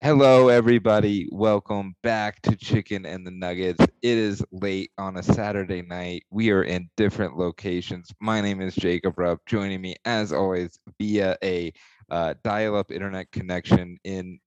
[0.00, 1.28] Hello, everybody.
[1.32, 3.84] Welcome back to Chicken and the Nuggets.
[4.00, 6.22] It is late on a Saturday night.
[6.30, 8.14] We are in different locations.
[8.20, 9.40] My name is Jacob Rupp.
[9.46, 11.72] Joining me, as always, via a
[12.10, 14.38] uh, dial-up internet connection in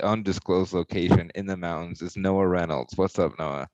[0.00, 2.96] undisclosed location in the mountains is Noah Reynolds.
[2.96, 3.66] What's up, Noah?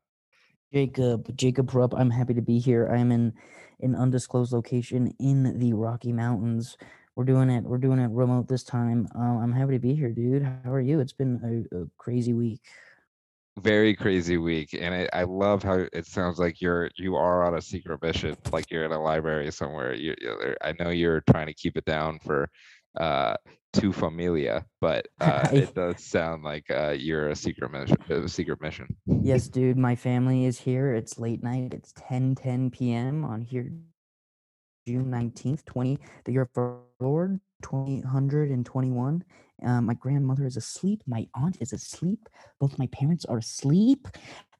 [0.72, 1.92] Jacob, Jacob Rupp.
[1.94, 2.88] I'm happy to be here.
[2.90, 3.34] I am in
[3.80, 6.78] an undisclosed location in the Rocky Mountains
[7.16, 7.64] we're doing it.
[7.64, 9.08] We're doing it remote this time.
[9.18, 10.42] Uh, I'm happy to be here, dude.
[10.42, 11.00] How are you?
[11.00, 12.60] It's been a, a crazy week.
[13.58, 17.56] Very crazy week, and I, I love how it sounds like you're you are on
[17.56, 19.94] a secret mission, like you're in a library somewhere.
[19.94, 20.14] You,
[20.60, 22.50] I know you're trying to keep it down for
[23.00, 23.34] uh
[23.74, 28.58] to familia but uh it does sound like uh you're a secret mission a secret
[28.62, 28.86] mission
[29.22, 33.70] yes dude my family is here it's late night it's 10 10 p.m on here
[34.86, 39.24] June 19th, 20, the year of Lord, 2021.
[39.64, 41.02] Uh, my grandmother is asleep.
[41.08, 42.28] My aunt is asleep.
[42.60, 44.06] Both my parents are asleep.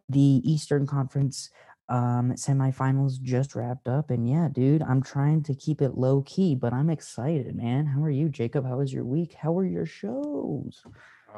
[0.08, 1.50] The Eastern Conference
[1.88, 4.10] um, semifinals just wrapped up.
[4.10, 7.86] And yeah, dude, I'm trying to keep it low key, but I'm excited, man.
[7.86, 8.66] How are you, Jacob?
[8.66, 9.34] How was your week?
[9.34, 10.82] How were your shows?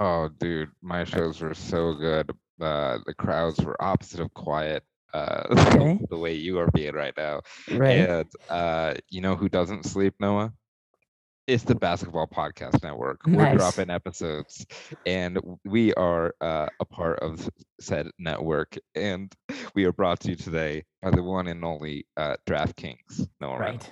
[0.01, 2.31] Oh, dude, my shows were so good.
[2.59, 4.83] Uh, the crowds were opposite of quiet
[5.15, 5.99] uh, okay.
[6.09, 7.41] the way you are being right now.
[7.71, 7.99] Right.
[7.99, 10.53] And uh, you know who doesn't sleep, Noah?
[11.47, 13.27] It's the Basketball Podcast Network.
[13.27, 13.53] Nice.
[13.53, 14.67] We're dropping episodes,
[15.07, 17.49] and we are uh, a part of
[17.81, 18.77] said network.
[18.95, 19.35] And
[19.75, 23.29] we are brought to you today by the one and only uh, DraftKings.
[23.41, 23.59] Noah.
[23.59, 23.91] Right.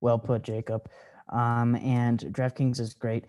[0.00, 0.90] Well put, Jacob.
[1.32, 3.24] Um, and DraftKings is great.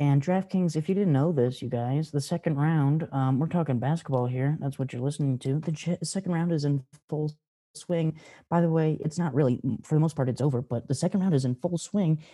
[0.00, 3.78] And DraftKings, if you didn't know this, you guys, the second round, um, we're talking
[3.78, 4.56] basketball here.
[4.58, 5.60] That's what you're listening to.
[5.60, 7.30] The second round is in full
[7.74, 8.18] swing.
[8.48, 11.20] By the way, it's not really, for the most part, it's over, but the second
[11.20, 12.24] round is in full swing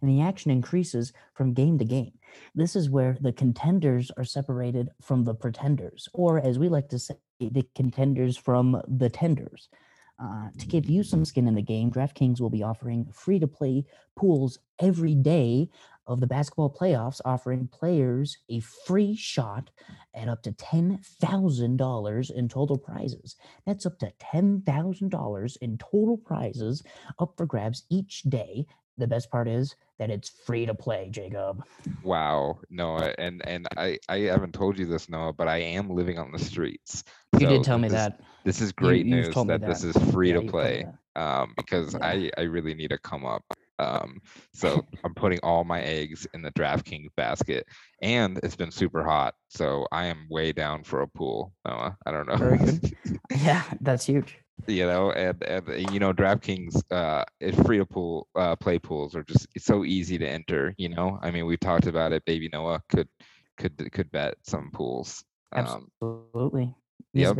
[0.00, 2.12] and the action increases from game to game.
[2.54, 6.98] This is where the contenders are separated from the pretenders, or as we like to
[7.00, 9.68] say, the contenders from the tenders.
[10.20, 13.46] Uh, to give you some skin in the game, DraftKings will be offering free to
[13.46, 13.84] play
[14.16, 15.70] pools every day
[16.08, 19.70] of the basketball playoffs, offering players a free shot
[20.14, 23.36] at up to $10,000 in total prizes.
[23.66, 26.82] That's up to $10,000 in total prizes
[27.20, 28.66] up for grabs each day
[28.98, 31.64] the best part is that it's free to play, Jacob.
[32.02, 36.18] Wow, Noah, and and I I haven't told you this, Noah, but I am living
[36.18, 37.04] on the streets.
[37.34, 38.20] You so did tell me that.
[38.44, 40.86] This is great you, news that, that, this is free yeah, to play.
[41.16, 42.06] Um, because yeah.
[42.06, 43.44] I I really need to come up.
[43.78, 44.20] Um,
[44.52, 47.66] so I'm putting all my eggs in the DraftKings basket,
[48.02, 51.52] and it's been super hot, so I am way down for a pool.
[51.66, 52.36] Noah, I don't know.
[52.36, 52.96] Very good.
[53.30, 57.24] yeah, that's huge you know and and you know draftkings uh
[57.64, 61.18] free to pool uh play pools are just it's so easy to enter you know?
[61.22, 62.24] I mean we talked about it.
[62.24, 63.08] Baby noah could
[63.56, 66.74] could could bet some pools um, absolutely.
[67.14, 67.38] Yep.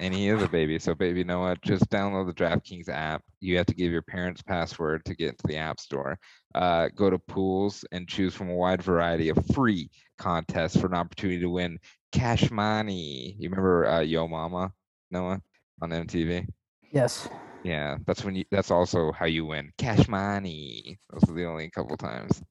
[0.00, 0.78] and he is a baby.
[0.78, 3.22] So baby noah just download the draftkings app.
[3.40, 6.18] You have to give your parents password to get into the app store.
[6.54, 10.94] Uh, go to pools and choose from a wide variety of free contests for an
[10.94, 11.78] opportunity to win
[12.12, 13.36] cash money.
[13.38, 14.72] You remember uh, yo mama
[15.10, 15.40] noah
[15.82, 16.46] on MTV?
[16.90, 17.28] Yes.
[17.62, 18.44] Yeah, that's when you.
[18.50, 20.98] That's also how you win cash money.
[21.10, 22.42] Those are the only couple times.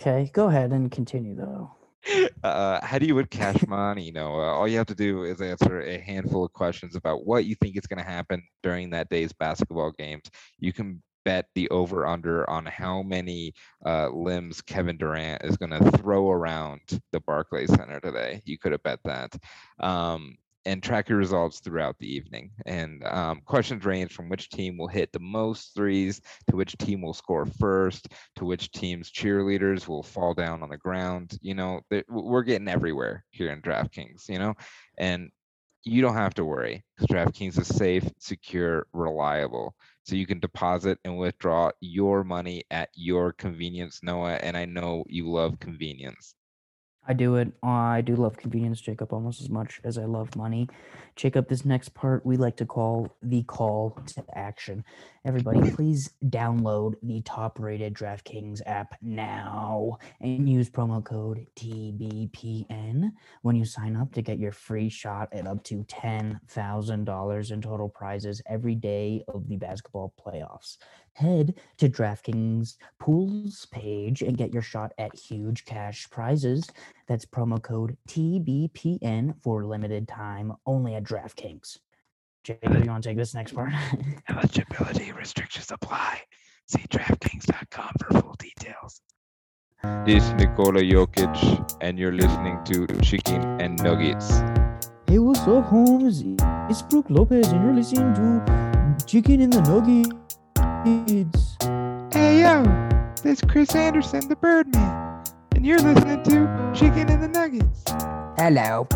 [0.00, 1.70] Okay, go ahead and continue though.
[2.42, 4.04] Uh, how do you win cash money?
[4.04, 7.24] You know, uh, all you have to do is answer a handful of questions about
[7.24, 10.24] what you think is going to happen during that day's basketball games.
[10.58, 13.54] You can bet the over under on how many
[13.86, 16.80] uh, limbs Kevin Durant is going to throw around
[17.12, 18.42] the Barclays Center today.
[18.44, 19.34] You could have bet that.
[19.80, 20.36] Um,
[20.66, 22.50] and track your results throughout the evening.
[22.66, 27.02] And um, questions range from which team will hit the most threes to which team
[27.02, 31.38] will score first to which team's cheerleaders will fall down on the ground.
[31.42, 34.54] You know, we're getting everywhere here in DraftKings, you know,
[34.98, 35.30] and
[35.84, 39.74] you don't have to worry because DraftKings is safe, secure, reliable.
[40.04, 44.34] So you can deposit and withdraw your money at your convenience, Noah.
[44.34, 46.34] And I know you love convenience.
[47.06, 47.52] I do it.
[47.62, 50.68] Uh, I do love convenience, Jacob, almost as much as I love money.
[51.16, 54.84] Jacob, this next part we like to call the call to action.
[55.26, 63.12] Everybody, please download the top rated DraftKings app now and use promo code TBPN
[63.42, 67.88] when you sign up to get your free shot at up to $10,000 in total
[67.88, 70.78] prizes every day of the basketball playoffs.
[71.14, 76.68] Head to DraftKings pools page and get your shot at huge cash prizes.
[77.06, 81.78] That's promo code TBPN for limited time only at DraftKings.
[82.42, 83.72] Jacob, you want to take this next part?
[84.28, 86.20] Eligibility restrictions apply.
[86.66, 89.00] See DraftKings.com for full details.
[90.04, 94.40] This is Nikola Jokic, and you're listening to Chicken and Nuggets.
[95.06, 96.24] Hey, what's up, Holmes?
[96.68, 100.34] It's Brooke Lopez, and you're listening to Chicken and the Nuggets.
[100.84, 102.62] Hey yo,
[103.22, 107.84] this is Chris Andersen, the Birdman, and you're listening to Chicken and the Nuggets.
[108.36, 108.86] Hello,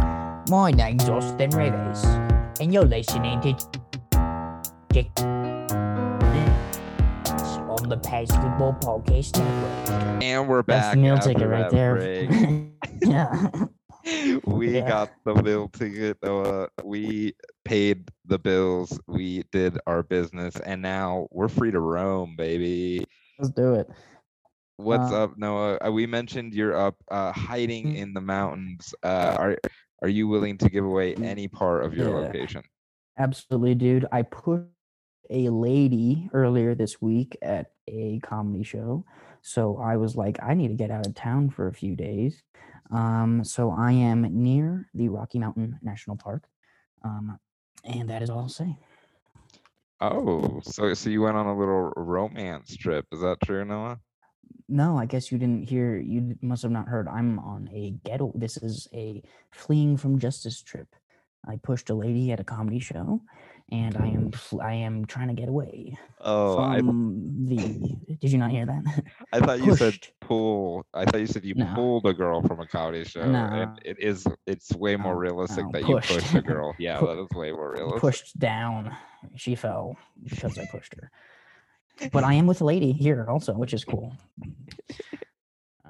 [0.50, 2.04] my name's Austin Rivers,
[2.60, 3.54] and you're listening to
[4.92, 5.24] Chicken
[7.70, 10.22] on the Basketball Podcast Network.
[10.22, 10.94] And we're That's back.
[10.94, 11.94] the meal after ticket right that there.
[11.96, 12.68] break.
[13.00, 13.48] yeah.
[14.44, 14.86] we Yeah.
[14.88, 16.18] got the meal ticket.
[16.22, 16.64] Noah.
[16.64, 17.32] Uh, we
[17.68, 18.98] paid the bills.
[19.06, 23.04] We did our business, and now we're free to roam, baby.
[23.38, 23.88] Let's do it.
[24.78, 25.78] What's Uh, up, Noah?
[25.86, 27.96] Uh, we mentioned you're up uh, hiding Mm.
[27.96, 28.94] in the mountains.
[29.02, 29.58] Uh, are
[30.00, 32.16] are you willing to give away Mm, any part of your yeah.
[32.26, 32.62] location?
[33.18, 34.06] Absolutely, dude.
[34.12, 34.64] I pushed
[35.28, 39.04] a lady earlier this week at a comedy show.
[39.42, 42.42] So I was like, I need to get out of town for a few days.
[42.90, 46.48] Um, so I am near the Rocky Mountain National Park.
[47.04, 47.38] Um,
[47.84, 48.76] and that is all I'll say.
[50.00, 53.06] Oh, so so you went on a little romance trip.
[53.12, 53.98] Is that true, Noah?
[54.68, 55.96] No, I guess you didn't hear.
[55.96, 57.08] You must have not heard.
[57.08, 58.32] I'm on a ghetto.
[58.34, 60.88] This is a fleeing from justice trip.
[61.46, 63.22] I pushed a lady at a comedy show,
[63.70, 64.30] and I am
[64.60, 67.96] I am trying to get away Oh, I the.
[68.20, 69.04] Did you not hear that?
[69.32, 70.84] I thought you said pull.
[70.94, 71.72] I thought you said you No.
[71.74, 73.38] pulled a girl from a comedy show, No.
[73.38, 76.10] and it is it's way more No, realistic no, that pushed.
[76.10, 76.74] you pushed a girl.
[76.78, 78.00] Yeah, that is way more realistic.
[78.00, 78.96] pushed down.
[79.36, 81.10] She fell because I pushed her.
[82.12, 84.16] But I am with a lady here also, which is cool.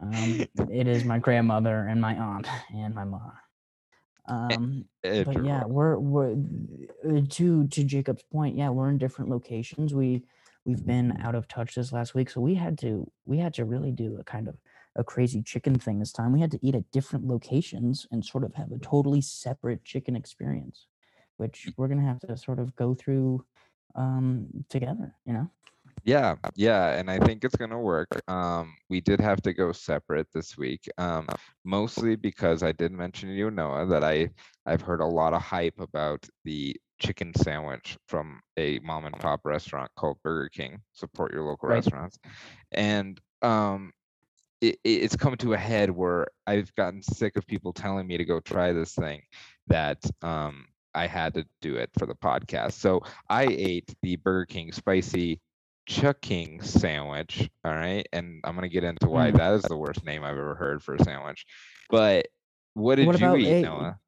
[0.01, 3.33] Um, it is my grandmother and my aunt and my mom.
[4.29, 6.33] Um, Eh, but yeah, we're we're
[7.09, 8.57] uh, to to Jacob's point.
[8.57, 9.95] Yeah, we're in different locations.
[9.95, 10.25] We
[10.65, 13.65] we've been out of touch this last week, so we had to we had to
[13.65, 14.57] really do a kind of
[14.97, 16.33] a crazy chicken thing this time.
[16.33, 20.17] We had to eat at different locations and sort of have a totally separate chicken
[20.17, 20.87] experience,
[21.37, 23.45] which we're gonna have to sort of go through
[23.95, 25.15] um together.
[25.25, 25.51] You know.
[26.09, 28.09] Yeah, yeah, and I think it's gonna work.
[28.29, 31.29] Um, we did have to go separate this week, um,
[31.65, 34.31] mostly because I did mention to you, Noah, that I
[34.67, 39.41] I've heard a lot of hype about the chicken sandwich from a mom and pop
[39.45, 40.83] restaurant called Burger King.
[40.93, 41.85] Support your local Right.
[41.85, 42.19] restaurants,
[42.73, 43.93] and um,
[44.61, 48.19] it, it- it's come to a head where I've gotten sick of people telling me
[48.19, 49.23] to go try this thing
[49.69, 52.73] that um I had to do it for the podcast.
[52.73, 55.41] So I ate the Burger King spicy
[55.89, 57.49] Ch'King sandwich.
[57.65, 58.07] All right.
[58.13, 59.37] And I'm gonna get into why Mm.
[59.39, 61.47] that is the worst name I've ever heard for a sandwich.
[61.91, 62.27] But
[62.75, 63.99] what did What you eat, a- Noah?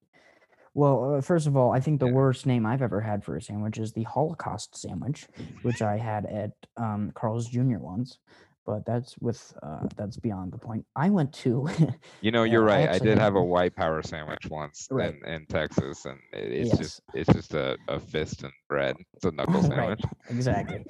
[0.74, 2.12] Well, uh, first of all, I think the Yeah.
[2.12, 5.26] worst name I've ever had for a sandwich is the Holocaust sandwich,
[5.62, 7.78] which I had at um, Carl's Jr.
[7.78, 8.18] once.
[8.66, 10.86] But that's with uh, that's beyond the point.
[10.94, 11.66] I went to
[12.20, 12.88] You know, you're right.
[12.88, 15.14] I, actually did have a white power sandwich once Right.
[15.24, 16.78] in, in Texas, and it's Yes.
[16.78, 18.96] just it's just a, a fist and bread.
[19.14, 20.02] It's a knuckle right sandwich.
[20.28, 20.84] exactly.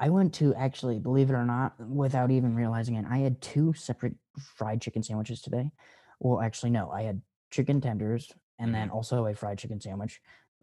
[0.00, 3.74] I went to actually, believe it or not, without even realizing it, I had two
[3.74, 4.14] separate
[4.56, 5.70] fried chicken sandwiches today.
[6.18, 7.20] Well, actually, no, I had
[7.50, 10.20] chicken tenders and then also a fried chicken sandwich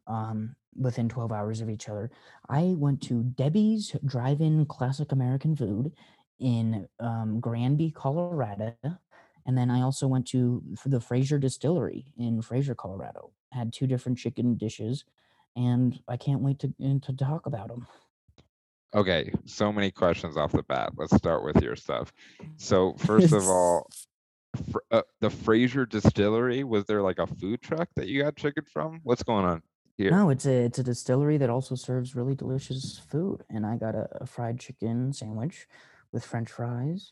[0.08, 2.10] um, within 12 hours of each other.
[2.50, 5.92] I went to Debbie's Drive In Classic American Food
[6.40, 8.76] in um, Granby, Colorado.
[9.46, 13.32] And then I also went to the Fraser Distillery in Fraser, Colorado.
[13.52, 15.06] Had two different chicken dishes,
[15.56, 17.88] and I can't wait to, to talk about them.
[18.96, 20.94] Okay, so many questions off the bat.
[20.96, 22.14] Let's start with your stuff.
[22.56, 23.90] So first of all,
[24.72, 28.64] fr- uh, the Fraser Distillery was there like a food truck that you got chicken
[28.66, 29.02] from?
[29.04, 29.62] What's going on
[29.98, 30.12] here?
[30.12, 33.96] No, it's a it's a distillery that also serves really delicious food, and I got
[33.96, 35.68] a, a fried chicken sandwich
[36.12, 37.12] with French fries.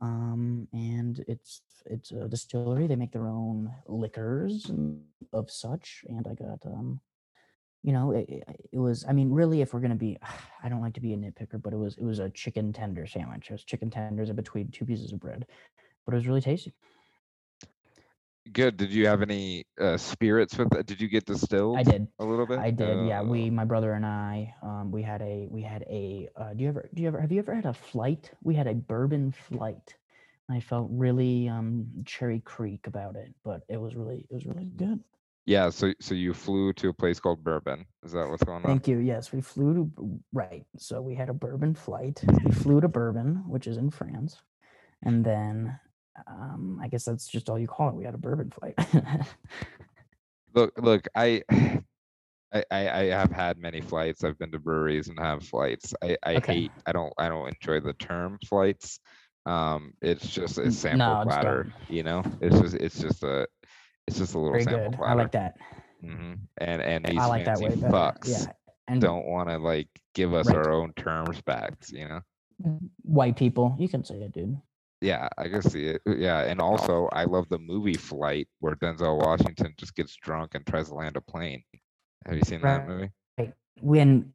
[0.00, 2.86] Um, and it's it's a distillery.
[2.86, 7.00] They make their own liquors and of such, and I got um,
[7.82, 9.04] you know, it, it, was.
[9.08, 10.18] I mean, really, if we're gonna be,
[10.62, 13.06] I don't like to be a nitpicker, but it was it was a chicken tender
[13.06, 13.48] sandwich.
[13.48, 15.46] It was chicken tenders in between two pieces of bread,
[16.04, 16.72] but it was really tasty.
[18.52, 18.78] Good.
[18.78, 20.86] Did you have any uh, spirits with that?
[20.86, 21.78] Did you get distilled?
[21.78, 22.08] I did.
[22.18, 22.58] a little bit.
[22.58, 23.20] I did, yeah.
[23.20, 26.28] Uh, We, my brother and I, um, we had a, we had a.
[26.34, 28.30] Uh, do you ever, do you ever, have you ever had a flight?
[28.42, 29.94] We had a bourbon flight.
[30.48, 34.64] I felt really um, Cherry Creek about it, but it was really, it was really
[34.64, 34.98] good.
[35.46, 35.70] Yeah.
[35.70, 37.86] So so you flew to a place called Bourbon.
[38.04, 38.80] Is that what's going on?
[38.80, 38.98] Thank you.
[38.98, 40.64] Yes, we flew to right.
[40.78, 42.22] So we had a bourbon flight.
[42.44, 44.40] We flew to Bourbon, which is in France,
[45.02, 45.78] and then
[46.28, 47.94] um, I guess that's just all you call it.
[47.94, 48.74] We had a bourbon flight.
[50.54, 51.08] Look, look.
[51.14, 51.42] I.
[52.52, 54.24] I, I I have had many flights.
[54.24, 55.94] I've been to breweries and have flights.
[56.02, 56.52] I, I Okay.
[56.52, 56.72] hate.
[56.86, 57.12] I don't.
[57.18, 58.98] I don't enjoy the term flights
[59.46, 62.24] Um, it's just a sample no, platter, you know.
[62.40, 63.46] It's just it's just a
[64.10, 64.98] it's just a little Very sample good.
[64.98, 65.12] platter.
[65.12, 65.56] I like that.
[66.00, 67.94] hmm And and these I like that fancy way better.
[67.94, 68.52] fucks Yeah.
[68.88, 70.56] And don't want to like give us Right.
[70.56, 72.20] our own terms back, you know.
[73.02, 74.60] white people, you can say it, dude.
[75.00, 76.02] Yeah, I can see it.
[76.06, 80.66] Yeah, and also I love the movie Flight where Denzel Washington just gets drunk and
[80.66, 81.62] tries to land a plane.
[82.26, 83.10] Have you seen that Right.
[83.38, 83.52] movie?
[83.80, 84.34] When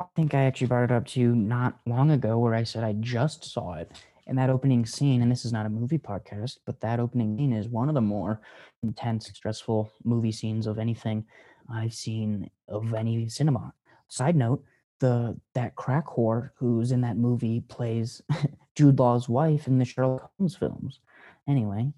[0.00, 2.84] I think I actually brought it up to you not long ago where I said
[2.84, 3.90] I just saw it.
[4.28, 7.52] And that opening scene, and this is not a movie podcast, but that opening scene
[7.52, 8.40] is one of the more
[8.82, 11.24] intense, stressful movie scenes of anything
[11.68, 13.72] I've seen of any cinema.
[14.08, 14.62] Side note,
[15.00, 18.20] the that crack whore who's in that movie plays
[18.74, 21.00] Jude Law's wife in the Sherlock Holmes films.
[21.48, 21.92] Anyway,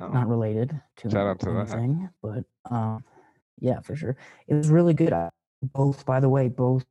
[0.00, 1.48] Oh, not related to Shout that.
[1.48, 3.04] anything, but um,
[3.60, 4.16] yeah, for sure.
[4.48, 5.14] It was really good.
[5.62, 6.84] Both, by the way, both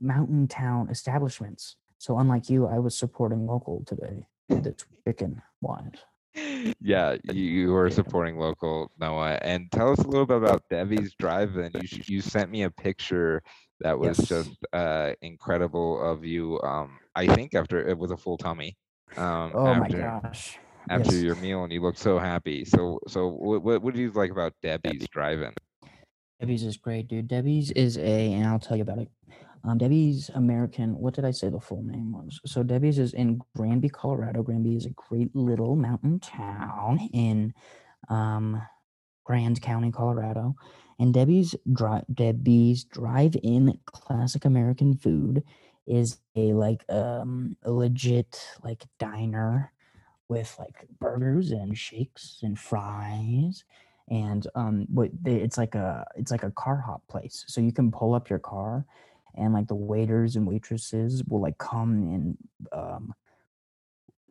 [0.00, 1.76] mountain town establishments.
[2.00, 4.26] So unlike you, I was supporting local today.
[4.48, 4.74] The
[5.06, 5.92] chicken wise.
[6.80, 9.38] yeah, you, you were supporting local Noah.
[9.42, 11.72] And tell us a little bit about Debbie's Drive-In.
[11.74, 13.42] You you sent me a picture
[13.80, 14.28] that was Yes.
[14.28, 16.58] just uh incredible of you.
[16.62, 18.78] Um, I think after it was a full tummy.
[19.18, 20.58] Um, Oh my gosh.
[20.88, 21.22] after Yes.
[21.22, 22.64] your meal, and you looked so happy.
[22.64, 25.52] So so what what, what do you like about Debbie's Drive-In?
[26.40, 27.28] Debbie's is great, dude.
[27.28, 29.10] Debbie's is a, and I'll tell you about it.
[29.64, 30.98] Um, Debbie's American.
[30.98, 32.40] What did I say the full name was?
[32.46, 34.42] So Debbie's is in Granby, Colorado.
[34.42, 37.52] Granby is a great little mountain town in
[38.08, 38.62] um,
[39.24, 40.54] Grand County, Colorado.
[40.98, 45.42] And Debbie's dri- Debbie's Drive-In Classic American Food
[45.86, 49.72] is a like um a legit like diner
[50.28, 53.64] with like burgers and shakes and fries
[54.08, 54.86] and um
[55.22, 58.30] they, it's like a it's like a car hop place so you can pull up
[58.30, 58.86] your car
[59.34, 62.38] and like the waiters and waitresses will like come and
[62.72, 63.14] um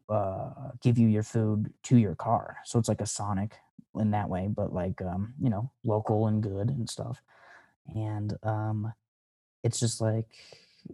[0.10, 2.58] uh give you your food to your car.
[2.66, 3.56] So it's like a sonic
[4.00, 7.22] in that way but like um you know local and good and stuff.
[7.96, 8.94] And um
[9.64, 10.26] it's just like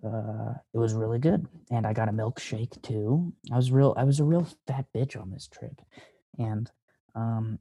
[0.04, 3.32] uh it was really good and i got a milkshake too.
[3.52, 5.82] I was real i was a real fat bitch on this trip.
[6.38, 6.70] And
[7.16, 7.60] um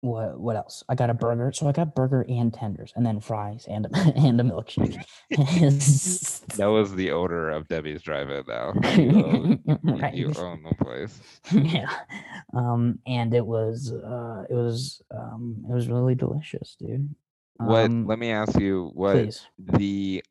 [0.00, 3.18] what what else i got a burger so i got burger and tenders and then
[3.20, 5.02] fries and a, and a milkshake
[6.56, 8.72] That was the odor of Debbie's Drive-In now.
[8.96, 11.20] You own, right you own the place.
[11.52, 11.92] yeah
[12.54, 17.14] um and it was uh it was um it was really delicious dude
[17.56, 17.84] What?
[17.86, 20.22] um, let me ask you what please the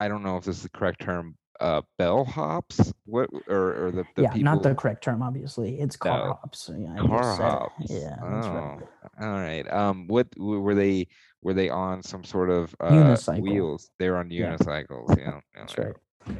[0.00, 1.36] I don't know if this is the correct term.
[1.60, 2.92] Uh, bell hops.
[3.06, 6.34] What or or the, the yeah people not the correct term obviously it's car No.
[6.34, 7.90] hops yeah, car hops.
[7.90, 8.88] yeah that's right
[9.20, 9.70] Oh, all right.
[9.72, 11.08] Um, what were they?
[11.42, 13.42] Were they on some sort of uh, Unicycle.
[13.42, 13.90] wheels?
[13.98, 15.16] They were on unicycles.
[15.18, 15.94] Yeah, that's right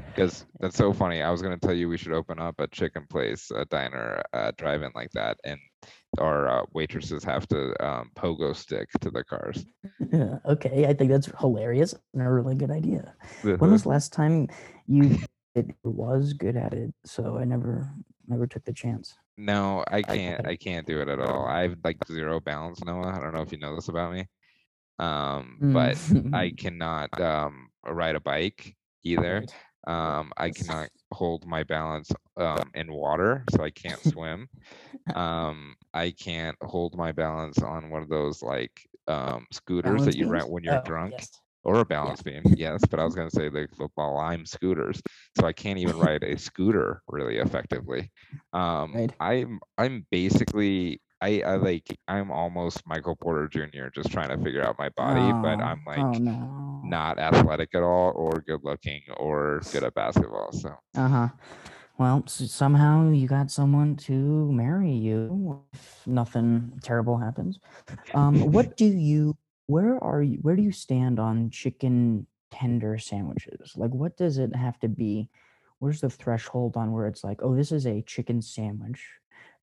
[0.06, 1.22] Because that's so funny.
[1.22, 4.52] I was gonna tell you we should open up a chicken place, a diner, uh,
[4.56, 5.60] drive-in like that, and
[6.18, 9.64] our uh, waitresses have to um, pogo stick to the cars.
[10.12, 13.14] Yeah, okay, I think that's hilarious and a really good idea.
[13.58, 13.72] When Uh-huh.
[13.72, 14.48] was last time
[14.86, 15.18] you
[15.54, 16.94] it was good at it?
[17.04, 17.90] So I never
[18.28, 19.16] never took the chance.
[19.36, 20.40] No, I can't.
[20.46, 21.46] I can't do it at all.
[21.46, 23.08] I have like zero balance, Noah.
[23.08, 24.28] I don't know if you know this about me.
[24.98, 25.98] Um, but
[26.32, 29.44] I Mm, cannot um ride a bike either.
[29.86, 34.48] Um, I cannot hold my balance um in water, so I can't swim.
[35.14, 40.16] Um, I can't hold my balance on one of those like um scooters Balance that
[40.16, 41.14] you rent when you're Oh, drunk.
[41.14, 41.40] yes.
[41.64, 45.00] Or a balance beam, yes, but I was gonna say the football lime scooters,
[45.38, 48.10] so I can't even ride a scooter really effectively.
[48.52, 49.14] Um, Right.
[49.20, 53.90] I'm I'm basically I, I like I'm almost Michael Porter Jr.
[53.90, 56.34] just trying to figure out my body, but Oh, I'm like oh no.
[56.82, 60.52] not athletic at all, or good looking, or good at basketball.
[60.52, 61.28] So Uh huh.
[61.98, 67.58] Well, s- somehow you got someone to marry you if nothing terrible happens.
[68.14, 69.36] Um, what do you?
[69.66, 70.38] Where are you?
[70.42, 73.72] Where do you stand on chicken tender sandwiches?
[73.76, 75.30] Like, what does it have to be?
[75.78, 79.04] Where's the threshold on where it's like, oh, this is a chicken sandwich,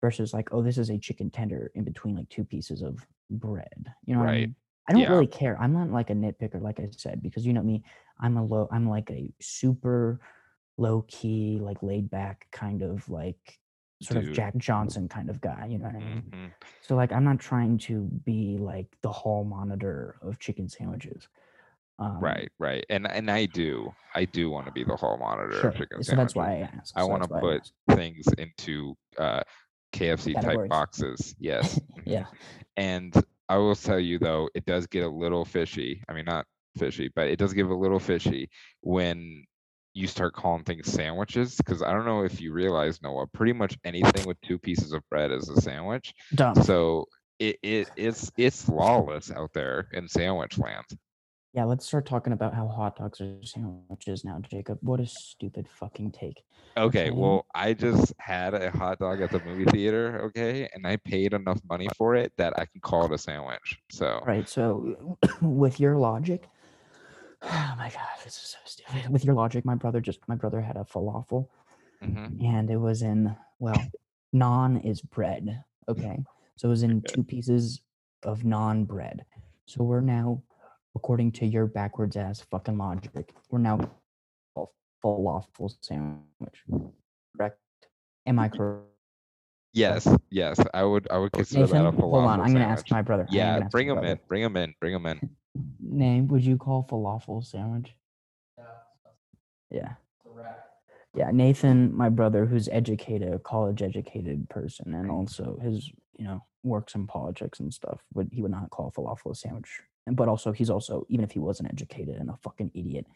[0.02, 3.94] versus like, oh, this is a chicken tender in between like two pieces of bread.
[4.06, 4.56] You know what I mean?
[4.90, 5.12] I don't Yeah.
[5.12, 5.58] really care.
[5.62, 7.84] I'm not like a nitpicker, like I said, because you know me.
[8.20, 8.68] I'm a low.
[8.72, 10.20] I'm like a super
[10.78, 13.60] low key, like laid back kind of like
[14.02, 15.68] sort of Jack Johnson kind of guy.
[15.70, 16.24] You know what I mean?
[16.32, 16.52] mhm.
[16.82, 21.28] So like I'm not trying to be like the hall monitor of chicken sandwiches.
[22.00, 25.60] Um, right, right, and and I do I do want to be the hall monitor
[25.62, 25.70] Sure.
[25.70, 26.94] of chicken So that's why I asked.
[26.96, 29.42] I so want to that's why I put things into uh,
[29.94, 31.36] KFC type boxes.
[31.40, 31.80] Yes.
[32.06, 32.26] Yeah.
[32.76, 33.14] And
[33.50, 36.02] I will tell you though, it does get a little fishy.
[36.10, 36.46] I mean, not
[36.78, 38.50] fishy, but it does get a little fishy
[38.82, 39.44] when
[39.94, 43.78] you start calling things sandwiches because I don't know if you realize Noah, pretty much
[43.84, 46.14] anything with two pieces of bread is a sandwich.
[46.36, 46.62] Dumb.
[46.64, 47.06] So
[47.40, 50.86] it, it it's it's lawless out there in sandwich land.
[51.54, 54.80] Yeah, let's start talking about how hot dogs are sandwiches now, Jacob.
[54.82, 56.44] What a stupid fucking take.
[56.78, 57.12] Okay, Okay.
[57.12, 61.34] well, I just had a hot dog at the movie theater, okay, and I paid
[61.34, 63.80] enough money for it that I can call it a sandwich.
[63.92, 64.48] So Right.
[64.48, 66.48] So, with your logic,
[67.42, 69.10] oh my god, this is so stupid.
[69.10, 71.48] With your logic, my brother just my brother had a falafel,
[72.04, 72.44] mhm.
[72.44, 73.82] and it was in well,
[74.34, 75.64] naan is bread.
[75.90, 76.20] Okay,
[76.56, 77.82] so it was in two pieces
[78.24, 79.26] of naan bread.
[79.66, 80.44] So we're now,
[80.96, 83.80] according to your backwards ass fucking logic, we're now
[84.56, 84.66] a
[85.04, 86.64] falafel sandwich.
[87.36, 87.58] Correct?
[88.26, 88.86] Am I correct?
[89.74, 92.00] yes, yes, I would I would consider Nathan, that a falafel.
[92.02, 92.42] hold on.
[92.42, 93.26] I'm gonna ask my brother.
[93.30, 94.08] Yeah, bring him brother.
[94.10, 95.30] in, bring him in, bring him in.
[95.80, 97.96] Name, would you call falafel sandwich?
[99.70, 99.94] Yeah.
[101.14, 106.46] Yeah, Nathan, my brother, who's educated, a college educated person, and also his, you know,
[106.64, 109.82] works in politics and stuff, would he would not call falafel a sandwich.
[110.08, 113.08] And but also he's also, even if he wasn't educated and a fucking idiot,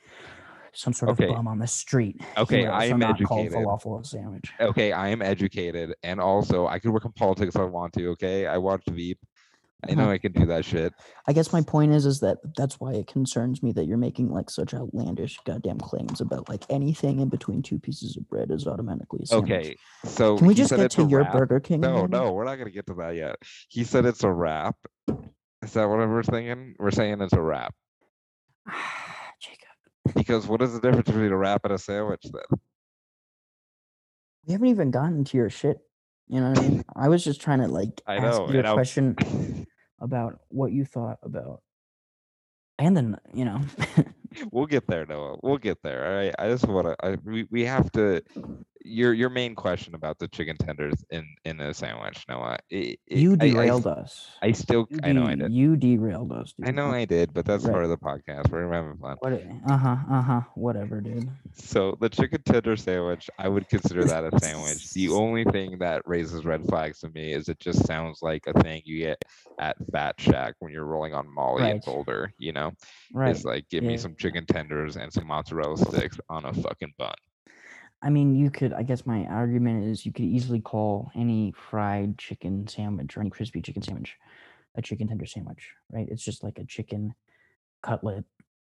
[0.74, 1.30] some sort Okay.
[1.30, 2.22] of bum on the street.
[2.38, 3.54] Okay, I am not educated.
[3.54, 4.51] falafel a sandwich.
[4.60, 8.10] Okay, I am educated, and also I could work in politics if I want to.
[8.10, 9.20] Okay, I watched Veep.
[9.88, 10.12] I know Uh-huh.
[10.13, 10.94] I can do that shit.
[11.27, 14.29] I guess my point is is that that's why it concerns me that you're making
[14.32, 18.65] like such outlandish goddamn claims about like anything in between two pieces of bread is
[18.67, 19.51] automatically a sandwich.
[19.51, 21.34] Okay, so Can we just get to your wrap.
[21.34, 21.82] Burger King?
[21.82, 23.36] No, no, we're not gonna get to that yet.
[23.70, 24.75] He said it's a wrap.
[25.62, 26.75] Is that what we're thinking?
[26.79, 27.74] We're saying it's a wrap
[29.41, 32.60] Jacob, because what is the difference between a wrap and a sandwich then?
[34.48, 35.77] we haven't even gotten to your shit.
[36.27, 36.84] You know what I mean?
[36.96, 39.15] I was just trying to like I ask know, you a I- question
[40.00, 41.62] about what you thought about,
[42.79, 43.62] and then you know,
[44.51, 45.38] We'll get there, Noah.
[45.44, 46.06] We'll get there.
[46.08, 46.36] All right.
[46.39, 46.96] I just want to.
[47.06, 48.22] I, we we have to.
[48.88, 52.58] Your your main question about the chicken tenders in in a sandwich, Noah.
[52.70, 54.30] It, it- you I- I, derailed us.
[54.44, 54.86] I still.
[54.92, 55.54] You I know I de- did.
[55.54, 56.53] You derailed us.
[56.53, 56.68] Dude.
[56.68, 57.72] I know I did, but that's Right.
[57.72, 58.51] part of the podcast.
[58.51, 59.18] We're having fun.
[59.22, 59.33] What?
[59.68, 59.98] Uh huh.
[60.12, 60.42] Uh huh.
[60.53, 61.27] Whatever, dude.
[61.53, 64.92] So the chicken tender sandwich, I would consider that a sandwich.
[64.94, 68.53] The only thing that raises red flags to me is it just sounds like a
[68.62, 69.18] thing you get
[69.57, 71.86] at Fat Shack when you're rolling on Molly and Right.
[71.86, 72.31] Boulder.
[72.38, 72.72] You know,
[73.12, 73.31] Right.
[73.31, 74.00] it's like give me Yeah.
[74.00, 77.14] some chicken tenders and some mozzarella sticks on a fucking bun.
[78.01, 78.74] I mean, you could.
[78.74, 83.29] I guess my argument is you could easily call any fried chicken sandwich or any
[83.29, 84.16] crispy chicken sandwich
[84.77, 86.07] a chicken tender sandwich, right?
[86.11, 87.14] It's just like a chicken
[87.81, 88.25] cutlet,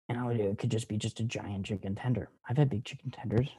[0.07, 2.29] and I would, it could just be just a giant chicken tender.
[2.49, 3.49] I've had big chicken tenders.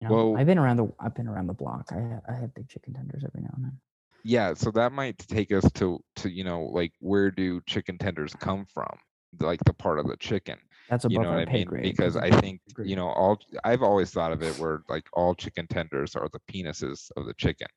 [0.00, 0.92] You know, Well- I've been around the.
[1.00, 1.90] I've been around the block.
[1.90, 3.80] I I have big chicken tenders every now and then.
[4.22, 8.34] Yeah, so that might take us to to you know like where do chicken tenders
[8.38, 8.96] come from?
[9.40, 10.58] Like the part of the chicken.
[10.90, 11.66] That's above you know our what I pay mean?
[11.66, 11.82] grade.
[11.82, 13.38] Because I think you know all.
[13.64, 17.34] I've always thought of it where like all chicken tenders are the penises of the
[17.34, 17.68] chicken.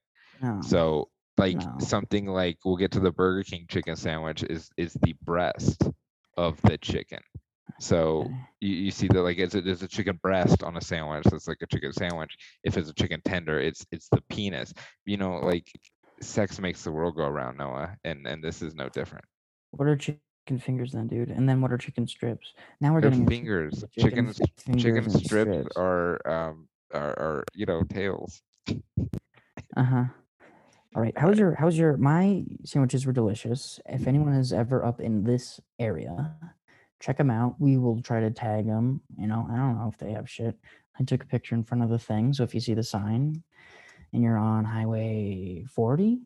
[0.42, 0.62] No.
[0.62, 1.80] So like No.
[1.80, 5.84] something like we'll get to the Burger King chicken sandwich is is the breast
[6.38, 7.20] of the chicken.
[7.80, 10.82] So you, you see that like is it's a, there's a chicken breast on a
[10.82, 12.38] sandwich that's like a chicken sandwich.
[12.64, 14.74] If it's a chicken tender, it's it's the penis.
[15.06, 15.68] You know, like
[16.22, 19.26] sex makes the world go around, Noah, and and this is no different.
[19.72, 21.30] what are chicken fingers then, dude?
[21.30, 22.54] And then what are chicken strips?
[22.82, 23.84] Now we're They're getting fingers.
[23.98, 28.42] Chicken fingers chicken and strips, are um are, are you know tails.
[29.76, 30.04] Uh huh.
[30.96, 31.18] All right.
[31.18, 33.80] How's your how's your my sandwiches were delicious.
[33.88, 36.36] If anyone is ever up in this area,
[37.00, 37.56] check them out.
[37.60, 39.02] We will try to tag them.
[39.18, 40.58] You know, I don't know if they have shit.
[41.00, 43.42] I took a picture in front of the thing, so if you see the sign
[44.14, 46.20] and you're on Highway 40,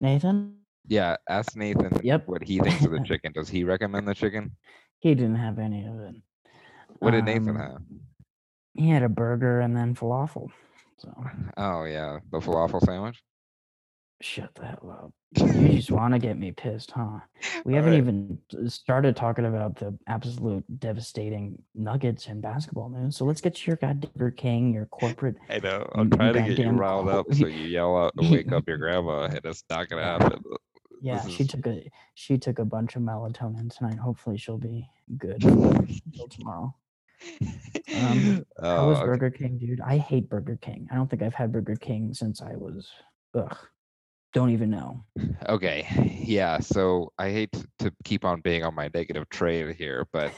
[0.00, 2.28] Nathan, Yeah, ask Nathan Yep.
[2.28, 3.32] what he thinks of the chicken.
[3.32, 4.56] Does he recommend the chicken?
[5.00, 6.14] he didn't have any of it.
[7.00, 7.82] What did Nathan Um, have?
[8.74, 10.48] He had a burger and then falafel.
[10.98, 11.12] So
[11.56, 13.22] Oh yeah, the falafel sandwich.
[14.22, 15.12] shut the hell up.
[15.54, 17.18] You just want to get me pissed, huh?
[17.64, 18.38] We haven't Alright.
[18.48, 23.16] even started talking about the absolute devastating nuggets and basketball news.
[23.16, 25.36] So let's get to your goddamn King, your corporate.
[25.50, 25.86] I know.
[25.94, 28.78] I'm trying to get you riled up so you yell out and wake up your
[28.78, 30.18] grandma, and it's not gonna Yeah.
[30.18, 30.42] happen.
[31.04, 33.98] Yeah, This she took a she took a bunch of melatonin tonight.
[33.98, 34.88] Hopefully, she'll be
[35.18, 36.74] good until tomorrow.
[37.94, 39.06] Um, How Oh, was okay.
[39.06, 39.80] Burger King, dude?
[39.82, 40.88] I hate Burger King.
[40.90, 42.88] I don't think I've had Burger King since I was
[43.34, 43.54] ugh.
[44.32, 45.04] Don't even know.
[45.46, 45.86] Okay,
[46.26, 46.58] yeah.
[46.60, 50.32] So I hate to- keep on being on my negative train here, but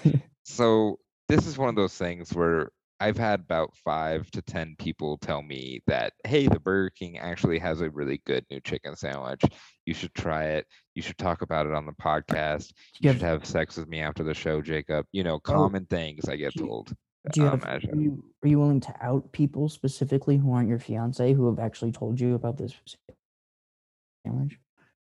[0.44, 0.98] so
[1.28, 5.42] this is one of those things where I've had about five to ten people tell
[5.42, 9.42] me that, hey, the Burger King actually has a really good new chicken sandwich.
[9.84, 10.66] You should try it.
[10.94, 12.72] You should talk about it on the podcast.
[13.00, 15.04] You You should have sex with me after the show, Jacob.
[15.12, 16.94] You know, Oh, common things I get you- told.
[17.32, 20.68] Do you um, have, are you are you willing to out people specifically who aren't
[20.68, 22.72] your fiance who have actually told you about this
[24.24, 24.58] sandwich?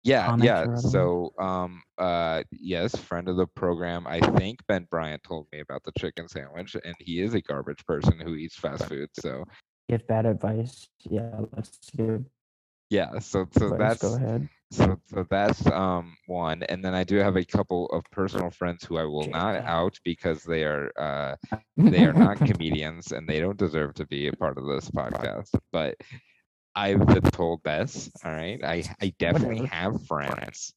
[0.03, 0.75] Yeah, yeah.
[0.77, 4.07] So, um, uh, yes, friend of the program.
[4.07, 7.85] I think Ben Bryant told me about the chicken sandwich, and he is a garbage
[7.87, 9.11] person who eats fast food.
[9.19, 9.45] So,
[9.89, 10.89] Give bad advice.
[11.09, 12.25] Yeah, let's give
[12.91, 13.21] yeah.
[13.21, 13.79] So, so advice.
[13.79, 14.49] that's Go ahead.
[14.73, 18.85] so so that's um one, and then I do have a couple of personal friends
[18.85, 21.37] who I will not out because they are uh
[21.77, 25.55] they are not comedians and they don't deserve to be a part of this podcast.
[25.73, 25.97] But
[26.75, 28.11] I've been told this.
[28.25, 28.63] All right.
[28.63, 29.75] I, I definitely Whatever.
[29.75, 30.73] have friends.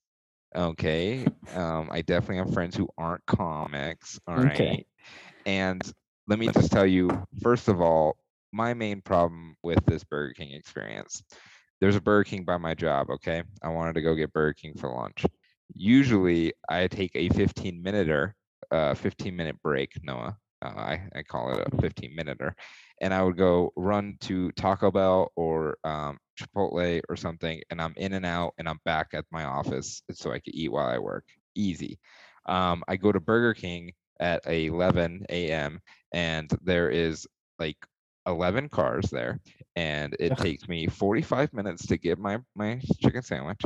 [0.55, 1.25] Okay.
[1.53, 4.19] Um, I definitely have friends who aren't comics.
[4.27, 4.51] All right.
[4.51, 4.85] Okay.
[5.45, 5.81] And
[6.27, 7.09] let me just tell you,
[7.41, 8.17] first of all,
[8.51, 11.23] my main problem with this Burger King experience.
[11.81, 13.43] There's a Burger King by my job, okay?
[13.61, 15.25] I wanted to go get Burger King for lunch.
[15.73, 18.35] Usually I take a 15 minuter,
[18.71, 20.37] uh 15 minute break, Noah.
[20.63, 22.55] Uh, I, I call it a 15 minuter.
[23.01, 27.93] And I would go run to Taco Bell or um, Chipotle or something, and I'm
[27.97, 30.99] in and out, and I'm back at my office so I could eat while I
[30.99, 31.25] work.
[31.55, 31.99] Easy.
[32.45, 35.79] Um, I go to Burger King at 11 a.m.
[36.13, 37.27] and there is
[37.59, 37.77] like
[38.27, 39.39] 11 cars there,
[39.75, 43.61] and it takes me 45 minutes to get my my chicken sandwich,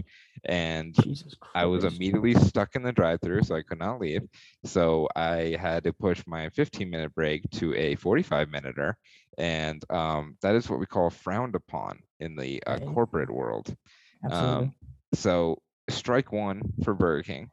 [0.46, 4.24] and Jesus I was immediately stuck in the drive-through, so I could not leave.
[4.64, 8.98] So I had to push my 15-minute break to a 45-minuter,
[9.38, 13.76] and um, that is what we call frowned upon in the uh, corporate world.
[14.24, 14.66] Absolutely.
[14.66, 14.74] Um,
[15.14, 17.50] so strike one for Burger King.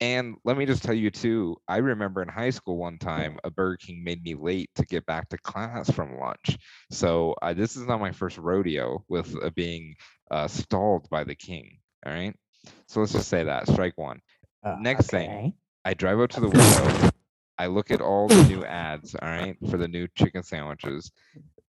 [0.00, 3.50] And let me just tell you too, I remember in high school one time a
[3.50, 6.56] Burger King made me late to get back to class from lunch.
[6.90, 9.96] So uh, this is not my first rodeo with uh, being
[10.30, 11.78] uh, stalled by the king.
[12.06, 12.34] All right.
[12.86, 14.20] So let's just say that strike one.
[14.64, 15.52] Uh, next thing.
[15.84, 17.10] I drive up to the window.
[17.58, 21.10] I look at all the new ads, all right, for the new chicken sandwiches.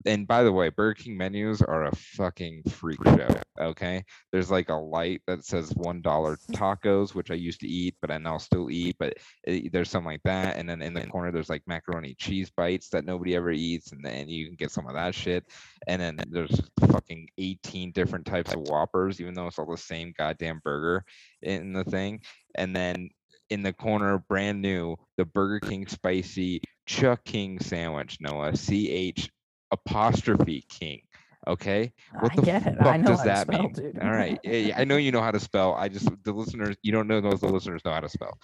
[0.06, 3.28] And by the way, Burger King menus are a fucking freak show.
[3.60, 4.06] Okay.
[4.32, 6.02] There's like a light that says $1
[6.52, 8.96] tacos, which I used to eat, but I now still eat.
[8.98, 10.56] But it, there's something like that.
[10.56, 13.92] And then in the corner, there's like macaroni cheese bites that nobody ever eats.
[13.92, 15.44] And then you can get some of that shit.
[15.88, 20.14] And then there's fucking 18 different types of Whoppers, even though it's all the same
[20.18, 21.04] goddamn burger
[21.42, 22.22] in the thing.
[22.56, 23.10] And then
[23.50, 29.30] in the corner, brand new, the Burger King spicy Ch'King sandwich, Noah, C H
[29.72, 31.02] apostrophe King.
[31.48, 31.94] Okay.
[32.20, 32.78] What I the get it.
[32.80, 33.72] I fuck know does how to that spell, mean?
[33.74, 34.00] dude.
[34.00, 34.40] All right.
[34.44, 35.74] Yeah, yeah, I know you know how to spell.
[35.74, 38.38] I just, the listeners, you don't know those the listeners know how to spell.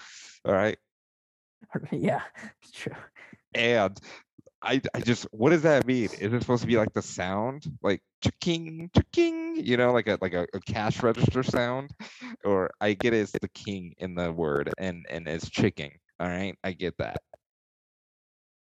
[0.46, 0.78] All right.
[1.92, 2.22] yeah,
[2.62, 2.96] it's true.
[3.54, 3.98] And
[4.62, 6.06] I, I just, what does that mean?
[6.06, 8.02] Is it supposed to be like the sound, like
[8.40, 11.92] king, king, you know, like a like a, a cash register sound,
[12.44, 15.92] or I get it's the king in the word, and and it's chicken.
[16.20, 17.22] All right, I get that.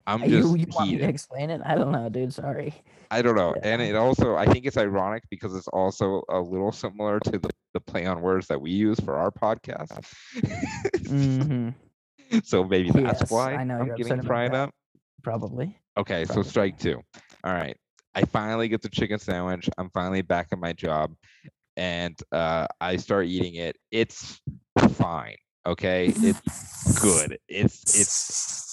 [0.07, 1.61] I'm just you, you want me to explain it?
[1.65, 2.33] I don't know, dude.
[2.33, 2.75] Sorry.
[3.11, 6.73] I don't know, and it also I think it's ironic because it's also a little
[6.73, 10.05] similar to the the play on words that we use for our podcast.
[11.07, 11.71] hmm
[12.45, 14.71] so maybe that's Yes, why I know I'm getting fried up.
[15.23, 15.79] Probably.
[15.99, 17.01] Okay, so strike two.
[17.45, 17.77] All right.
[18.15, 19.69] I finally get the chicken sandwich.
[19.77, 21.15] I'm finally back at my job
[21.77, 23.77] and uh, I start eating it.
[23.91, 24.41] It's
[24.93, 25.37] fine.
[25.67, 26.07] Okay.
[26.07, 27.39] It's good.
[27.49, 28.66] It's it's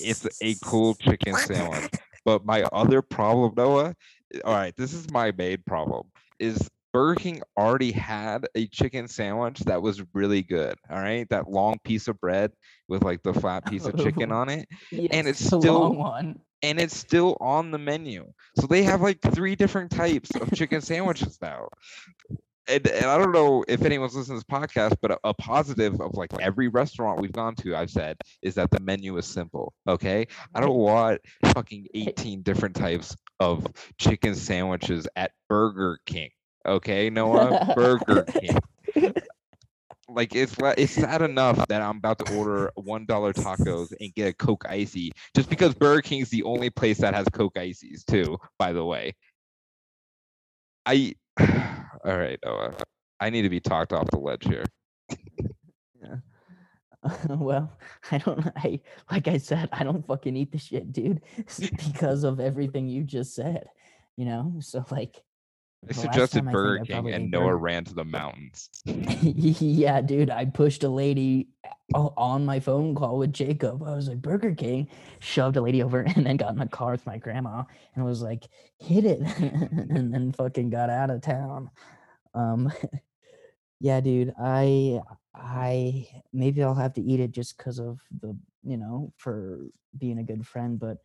[0.00, 1.90] it's a cool chicken sandwich.
[2.24, 3.94] But my other problem, Noah,
[4.44, 6.04] all right, this is my main problem,
[6.38, 10.76] is Burger King already had a chicken sandwich that was really good.
[10.90, 11.28] All right.
[11.28, 12.52] That long piece of bread
[12.88, 14.36] with like the flat piece of chicken Oh.
[14.36, 16.40] on it Yes, it's the still- one.
[16.62, 18.32] and it's still on the menu.
[18.58, 21.68] So they have like three different types of chicken sandwiches now.
[22.68, 26.00] And, and I don't know if anyone's listening to this podcast, but a, a positive
[26.00, 29.72] of like every restaurant we've gone to, I've said, is that the menu is simple.
[29.88, 30.26] Okay.
[30.54, 31.20] I don't want
[31.54, 33.66] fucking 18 different types of
[33.98, 36.30] chicken sandwiches at Burger King.
[36.66, 37.72] Okay, Noah?
[37.76, 38.58] Burger King.
[40.08, 44.28] Like it's it's sad enough that I'm about to order one dollar tacos and get
[44.28, 48.38] a Coke icy just because Burger King's the only place that has Coke ices too.
[48.56, 49.16] By the way,
[50.86, 51.14] I
[52.06, 52.74] all right, Noah.
[53.20, 54.64] I need to be talked off the ledge here.
[56.02, 56.16] Yeah.
[57.28, 57.70] Well,
[58.10, 58.48] I don't.
[58.56, 61.22] I like I said, I don't fucking eat the shit, dude,
[61.86, 63.66] because of everything you just said.
[64.16, 65.22] You know, so like.
[65.84, 68.04] I the suggested time I think Burger I King and Noah burger- ran to the
[68.04, 68.70] mountains.
[68.86, 71.48] yeah, dude, I pushed a lady
[71.94, 73.82] on my phone call with Jacob.
[73.82, 74.88] I was like, Burger King,
[75.20, 78.22] shoved a lady over and then got in the car with my grandma and was
[78.22, 78.44] like,
[78.78, 81.70] hit it, and then fucking got out of town.
[82.34, 82.72] Um,
[83.80, 85.00] yeah, dude, I,
[85.34, 89.60] I maybe I'll have to eat it just because of the, you know, for
[89.96, 90.98] being a good friend, but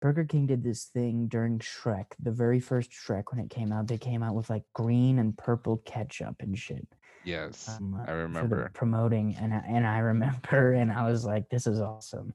[0.00, 3.86] Burger King did this thing during Shrek, the very first Shrek when it came out.
[3.86, 6.86] They came out with like green and purple ketchup and shit.
[7.24, 8.70] Yes, um, I remember.
[8.74, 12.34] promoting, and I, and I remember, and I was like, "This is awesome,"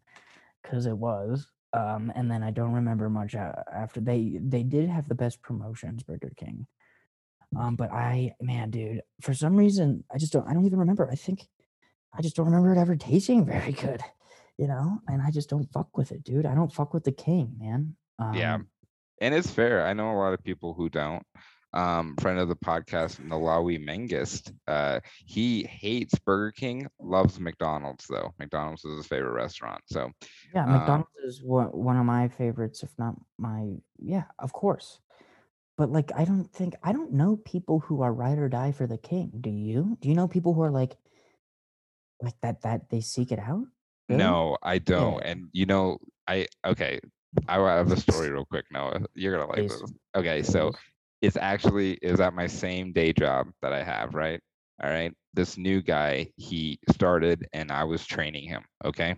[0.62, 1.48] because it was.
[1.74, 6.04] Um, and then I don't remember much after they they did have the best promotions,
[6.04, 6.68] Burger King.
[7.58, 10.48] Um, but I, man, dude, for some reason, I just don't.
[10.48, 11.10] I don't even remember.
[11.10, 11.48] I think
[12.14, 14.02] I just don't remember it ever tasting very good,
[14.62, 15.00] you know.
[15.08, 16.46] And I just don't fuck with it, dude.
[16.46, 17.96] I don't fuck with the King, man.
[18.20, 18.60] Um, Yeah.
[19.20, 19.86] and it's fair.
[19.86, 21.24] I know a lot of people who don't.
[21.74, 28.34] Um, friend of the podcast, Nalawi Mengist, uh, he hates Burger King, loves McDonald's though.
[28.40, 29.82] McDonald's is his favorite restaurant.
[29.88, 30.12] So
[30.54, 35.00] Yeah, Um, McDonald's is one one of my favorites, if not my yeah, of course.
[35.78, 38.86] But like I don't think I don't know people who are ride or die for
[38.86, 39.32] the king.
[39.40, 39.98] Do you?
[40.02, 40.98] Do you know people who are like
[42.22, 43.66] like that that they seek it out?
[44.12, 44.24] Really?
[44.24, 44.80] no, I oh.
[44.80, 45.22] don't.
[45.22, 45.32] Yeah.
[45.32, 45.98] And you know,
[46.28, 47.00] I okay.
[47.48, 49.02] I have a story real quick, Noah.
[49.16, 49.80] You're gonna like Please.
[49.80, 49.94] this.
[50.16, 50.72] Okay, so
[51.22, 54.40] it's actually is at my same day job that I have, right?
[54.84, 55.14] All right.
[55.34, 58.64] This new guy, he started and I was training him.
[58.84, 59.16] Okay.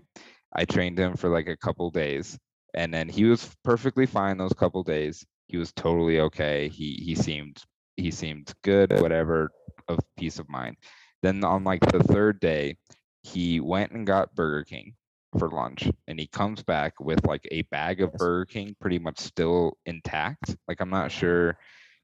[0.56, 2.38] I trained him for like a couple days
[2.74, 5.26] and then he was perfectly fine those couple days.
[5.48, 6.70] He was totally okay.
[6.70, 7.58] He he seemed
[7.96, 9.52] he seemed good, whatever,
[9.88, 10.78] of peace of mind.
[11.22, 12.78] Then on like the third day,
[13.24, 14.96] he went and got Burger King
[15.40, 18.14] for lunch and he comes back with like a bag of.
[18.14, 20.56] Burger King pretty much still intact.
[20.68, 21.58] Like I'm not sure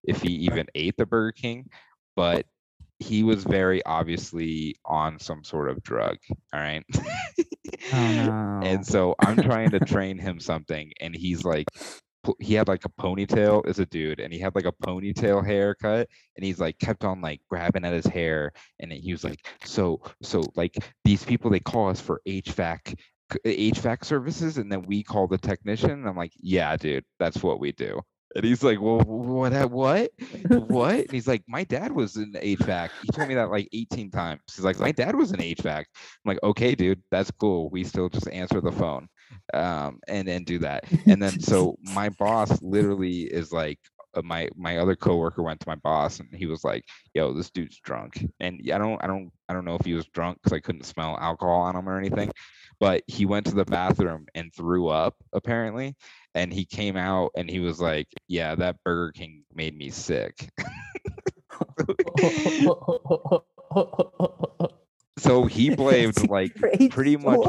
[0.04, 1.70] if he even ate the Burger King,
[2.16, 2.46] but
[3.00, 6.18] he was very obviously on some sort of drug.
[6.54, 6.84] All right.
[6.94, 7.42] Oh
[7.94, 8.60] no.
[8.64, 11.68] And so I'm trying to train him something, and he's like,
[12.40, 16.08] he had like a ponytail as a dude, and he had like a ponytail haircut,
[16.36, 20.02] and he's like kept on like grabbing at his hair, and he was like, so
[20.22, 22.96] so like these people they call us for HVAC
[23.46, 25.92] HVAC services, and then we call the technician.
[25.92, 28.02] And I'm like, yeah, dude, that's what we do.
[28.36, 29.54] And he's like, well, what?
[29.72, 30.12] What?
[30.50, 30.96] what?
[30.96, 32.90] And he's like, my dad was an HVAC.
[33.02, 34.42] He told me that like 18 times.
[34.56, 35.78] He's like, my dad was an HVAC.
[35.80, 35.86] I'm
[36.26, 37.70] like, okay, dude, that's cool.
[37.70, 39.08] We still just answer the phone,
[39.54, 40.86] um, and then do that.
[41.08, 43.80] And then so my boss literally is like,
[44.16, 47.50] uh, my my other coworker went to my boss and he was like, yo, this
[47.50, 48.26] dude's drunk.
[48.40, 50.86] And I don't I don't I don't know if he was drunk because I couldn't
[50.86, 52.32] smell alcohol on him or anything,
[52.80, 55.96] but he went to the bathroom and threw up apparently.
[56.36, 60.50] And he came out and he was like, yeah, that Burger King made me sick.
[65.20, 67.40] so he blamed like pretty much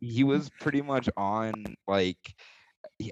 [0.00, 1.52] he was pretty much on
[1.86, 2.34] like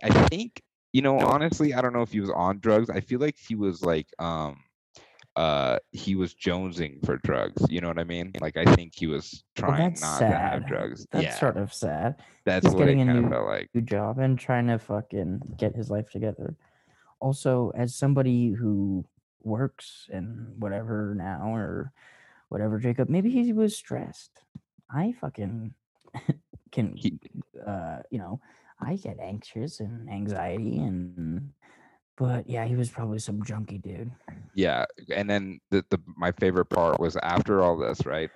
[0.03, 0.63] I think
[0.93, 2.91] you know honestly I don't know if he was on drugs.
[2.91, 4.59] I feel like he was like um
[5.37, 7.65] uh he was jonesing for drugs.
[7.69, 8.33] You know what I mean?
[8.41, 10.31] Like I think he was trying that's not sad.
[10.31, 11.07] to have drugs.
[11.13, 12.17] That's yeah, sort of sad.
[12.45, 13.71] that's he's getting a new- like.
[13.75, 16.57] New job and trying to fucking get his life together.
[17.21, 19.05] Also, as somebody who
[19.43, 21.93] works and whatever now or
[22.51, 24.43] whatever, Jacob, maybe he was stressed.
[24.93, 25.73] I fucking
[26.73, 26.95] can,
[27.67, 28.41] uh, you know,
[28.81, 31.53] I get anxious and anxiety and,
[32.17, 34.11] but yeah, he was probably some junkie dude.
[34.55, 34.85] Yeah,
[35.15, 38.31] and then the, the my favorite part was after all this, right?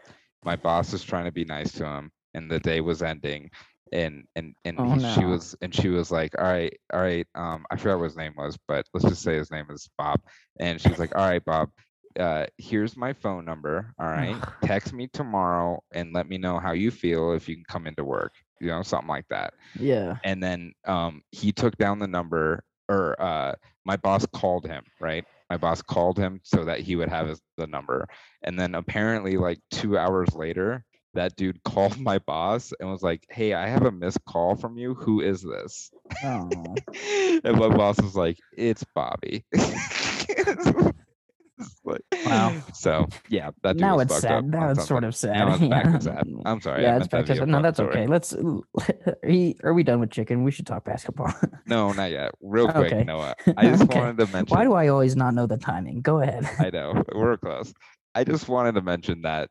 [0.44, 3.50] My boss was trying to be nice to him, and the day was ending,
[3.92, 7.26] and and and Oh, he- she was and she was like, "All right, all right."
[7.34, 10.20] Um, I forgot what his name was, but let's just say his name is Bob.
[10.60, 11.70] And she's like, "All right, Bob,
[12.18, 13.94] uh, here's my phone number.
[13.98, 17.64] All right, text me tomorrow and let me know how you feel if you can
[17.68, 18.32] come into work.
[18.60, 20.16] You know, something like that." Yeah.
[20.24, 25.24] and then um he took down the number or uh my boss called him right
[25.50, 28.08] my boss called him so that he would have his, the number
[28.42, 33.24] and then apparently like two hours later that dude called my boss and was like
[33.30, 35.90] hey i have a missed call from you who is this
[37.44, 39.44] and my boss was like it's bobby
[41.84, 42.56] like- Wow.
[42.72, 44.32] so yeah that now it's sad.
[44.32, 45.36] up Now it's sort of sad.
[45.36, 45.92] now it's back yeah.
[45.92, 47.48] to sad i'm sorry yeah, it's back to to be a sad.
[47.48, 48.06] No, that's okay.
[48.06, 48.34] Let's.
[48.34, 50.42] Are, are we done with chicken?
[50.44, 51.32] We should talk basketball.
[51.66, 53.04] no not yet real quick Okay.
[53.04, 53.98] noah i just Okay.
[54.00, 56.00] wanted to mention Why do I always not know the timing?
[56.00, 56.48] Go ahead.
[56.58, 57.72] I know we're close.
[58.14, 59.50] I just wanted to mention that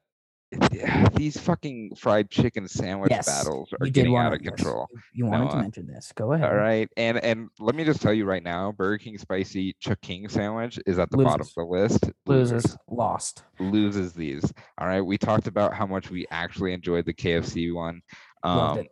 [1.15, 4.87] these fucking fried chicken sandwich Yes, battles are getting out of yes, control.
[5.13, 6.11] You, wanted to mention this.
[6.15, 6.49] Go ahead.
[6.49, 10.29] All right, and and let me just tell you right now, Burger King spicy Ch'King
[10.29, 12.11] sandwich is at the bottom of the list.
[12.25, 12.77] Loses.
[12.89, 13.43] Lost.
[13.59, 14.51] loses these.
[14.77, 18.01] All right, we talked about how much we actually enjoyed the KFC one.
[18.43, 18.91] Loved Um, it.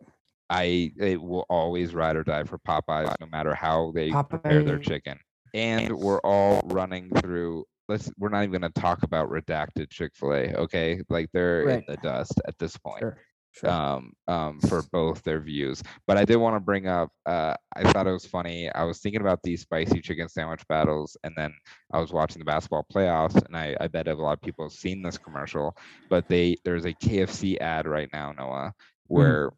[0.50, 4.78] I it will always ride or die for Popeyes, no matter how they prepare their
[4.78, 5.18] chicken.
[5.54, 7.64] And we're all running through.
[7.88, 8.10] Let's.
[8.18, 10.54] We're not even going to talk about redacted Chick Fil A.
[10.54, 13.00] Okay, like they're in the dust at this point.
[13.00, 13.18] Sure.
[13.54, 13.68] Sure.
[13.70, 15.82] um, um, for both their views.
[16.06, 18.70] But I did want to bring up, uh, I thought it was funny.
[18.72, 21.52] I was thinking about these spicy chicken sandwich battles, and then
[21.92, 24.72] I was watching the basketball playoffs, and I, I bet a lot of people have
[24.72, 25.76] seen this commercial.
[26.08, 28.72] But they there's a KFC ad right now, Noah,
[29.08, 29.50] where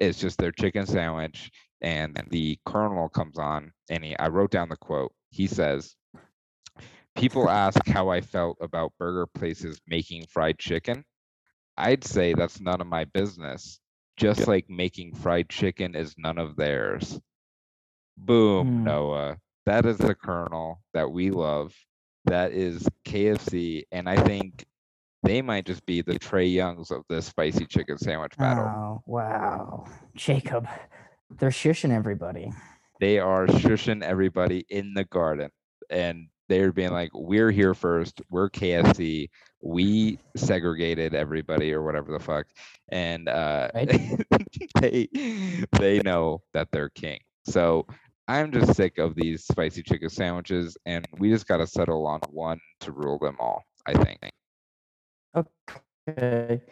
[0.00, 1.50] it's just their chicken sandwich,
[1.82, 5.12] and the Colonel comes on, and he I wrote down the quote.
[5.30, 5.94] He says.
[7.16, 11.04] People ask how I felt about burger places making fried chicken.
[11.76, 13.78] I'd say that's none of my business.
[14.16, 17.18] Just like making fried chicken is none of theirs.
[18.16, 18.84] Boom, Hmm.
[18.84, 19.36] Noah.
[19.66, 21.74] That is the Colonel that we love.
[22.26, 23.84] That is KFC.
[23.92, 24.64] And I think
[25.22, 28.64] they might just be the Trey Youngs of this spicy chicken sandwich battle.
[28.64, 29.86] Oh, wow.
[30.14, 30.68] Jacob,
[31.30, 32.52] they're shushing everybody.
[33.00, 35.50] They are shushing everybody in the garden.
[35.90, 38.20] And they're being like, we're here first.
[38.30, 39.30] We're KFC.
[39.60, 42.46] We segregated everybody or whatever the fuck.
[42.90, 43.68] And uh,
[44.80, 45.08] they
[45.72, 47.20] they know that they're king.
[47.46, 47.86] So
[48.28, 52.20] I'm just sick of these spicy chicken sandwiches, and we just got to settle on
[52.30, 53.62] one to rule them all.
[53.86, 54.18] I think.
[56.08, 56.62] Okay.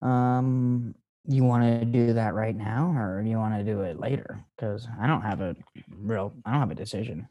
[0.00, 0.94] Um,
[1.28, 4.44] you want to do that right now, or do you want to do it later?
[4.56, 5.54] Because I don't have a
[5.96, 7.28] real, I don't have a decision.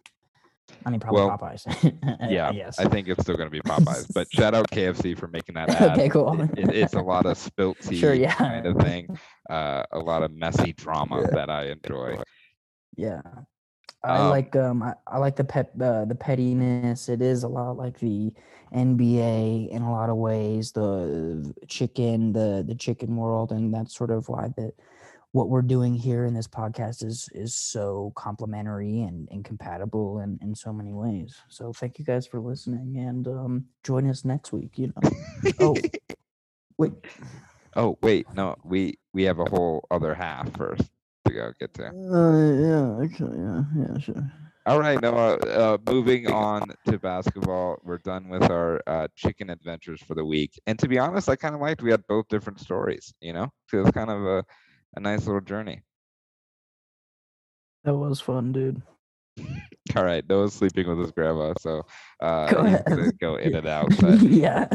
[0.86, 1.64] I mean, probably Well, Popeyes.
[2.32, 2.80] Yeah, Yes.
[2.80, 4.12] I think it's still going to be Popeyes.
[4.14, 5.92] But shout out KFC for making that ad.
[5.92, 6.10] okay.
[6.10, 6.42] Cool.
[6.58, 8.34] It, it's a lot of spilt tea Sure, yeah.
[8.34, 9.18] kind of thing.
[9.50, 12.18] Uh, a lot of messy drama that I enjoy.
[12.98, 13.22] Yeah.
[14.04, 17.08] I Um, like um I, I like the pet uh, the pettiness.
[17.08, 18.34] It is a lot like the
[18.74, 20.72] NBA in a lot of ways.
[20.72, 24.74] The chicken, the the chicken world, and that's sort of why that
[25.34, 30.38] what we're doing here in this podcast is is so complementary and, and compatible in,
[30.42, 31.36] in so many ways.
[31.48, 35.12] So thank you guys for listening and um join us next week, you know.
[35.60, 35.76] Oh
[36.78, 36.94] wait.
[37.76, 40.90] Oh wait, no, we we have a whole other half first
[41.26, 41.88] to go get to.
[41.88, 44.32] Uh, yeah, actually, yeah, yeah, sure.
[44.66, 45.38] All right, Noah.
[45.38, 50.60] Uh, moving on to basketball, we're done with our uh, chicken adventures for the week.
[50.68, 53.12] And to be honest, I kind of liked we had both different stories.
[53.22, 54.46] You know, so it was kind of a,
[54.96, 55.82] a nice little journey.
[57.84, 58.82] That was fun, dude.
[59.96, 61.82] All right, Noah's sleeping with his grandma, so
[62.22, 63.18] uh, Go ahead.
[63.20, 63.90] go in and out.
[64.00, 64.68] But yeah.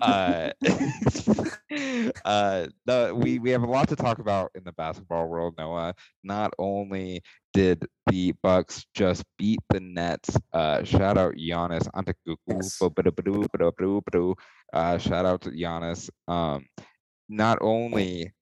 [0.00, 0.50] uh,
[2.24, 5.94] uh, no, we we have a lot to talk about in the basketball world, Noah.
[6.22, 12.36] Not only did the Bucks just beat the Nets, uh, shout out Giannis Antetokounmpo.
[12.46, 14.38] Yes.
[14.72, 16.08] Uh, shout out to Giannis.
[16.28, 16.66] Um,
[17.28, 18.32] not only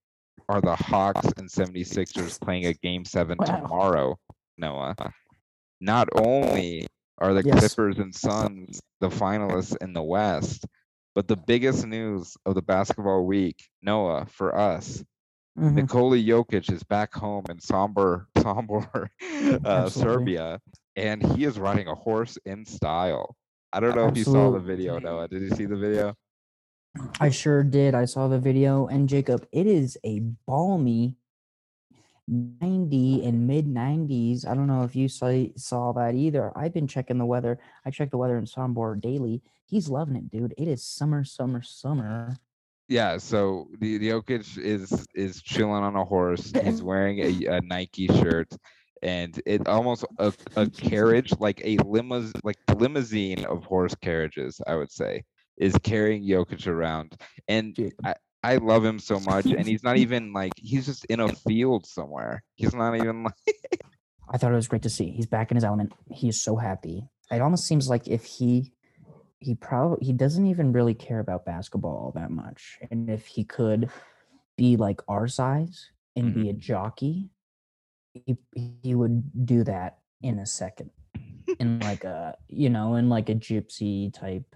[0.50, 3.44] are the Hawks and 76ers playing a game seven Wow.
[3.46, 4.18] tomorrow,
[4.58, 4.96] Noah.
[5.80, 7.60] Not only are the Yes.
[7.74, 10.66] Clippers and Suns the finalists in the West,
[11.14, 15.04] but the biggest news of the basketball week, Noah, for us,
[15.56, 15.74] Mhm.
[15.74, 19.08] Nikola Jokic is back home in Sombor, Sombor,
[19.64, 20.60] uh, Serbia,
[20.96, 23.36] and he is riding a horse in style.
[23.72, 25.28] I don't know if you saw the video, Noah.
[25.28, 26.14] Did you see the video?
[27.20, 27.94] I sure did.
[27.94, 31.16] I saw the video, and Jacob, it is a balmy
[32.26, 34.46] 90 and mid 90s.
[34.46, 36.52] I don't know if you saw, saw that either.
[36.56, 37.58] I've been checking the weather.
[37.84, 39.42] I check the weather in Sombor daily.
[39.66, 40.54] He's loving it, dude.
[40.58, 42.36] It is summer, summer, summer.
[42.88, 46.50] Yeah, so the the Jokic is is chilling on a horse.
[46.64, 48.48] He's wearing a, a Nike shirt,
[49.00, 54.74] and it almost a, a carriage like a limousine, like limousine of horse carriages, I
[54.74, 55.22] would say,
[55.60, 57.16] is carrying Jokic around.
[57.46, 61.20] And I I love him so much, and he's not even like he's just in
[61.20, 62.42] a field somewhere.
[62.54, 63.34] He's not even like
[64.30, 65.10] I thought it was great to see.
[65.10, 65.92] He's back in his element.
[66.10, 67.08] He is so happy.
[67.30, 68.72] It almost seems like if he
[69.38, 72.78] he probably he doesn't even really care about basketball all that much.
[72.90, 73.90] And if he could
[74.56, 76.60] be like our size and be a mm-hmm.
[76.60, 77.30] jockey,
[78.12, 78.36] he
[78.82, 80.90] he would do that in a second.
[81.58, 84.54] in like a you know, in like a gypsy type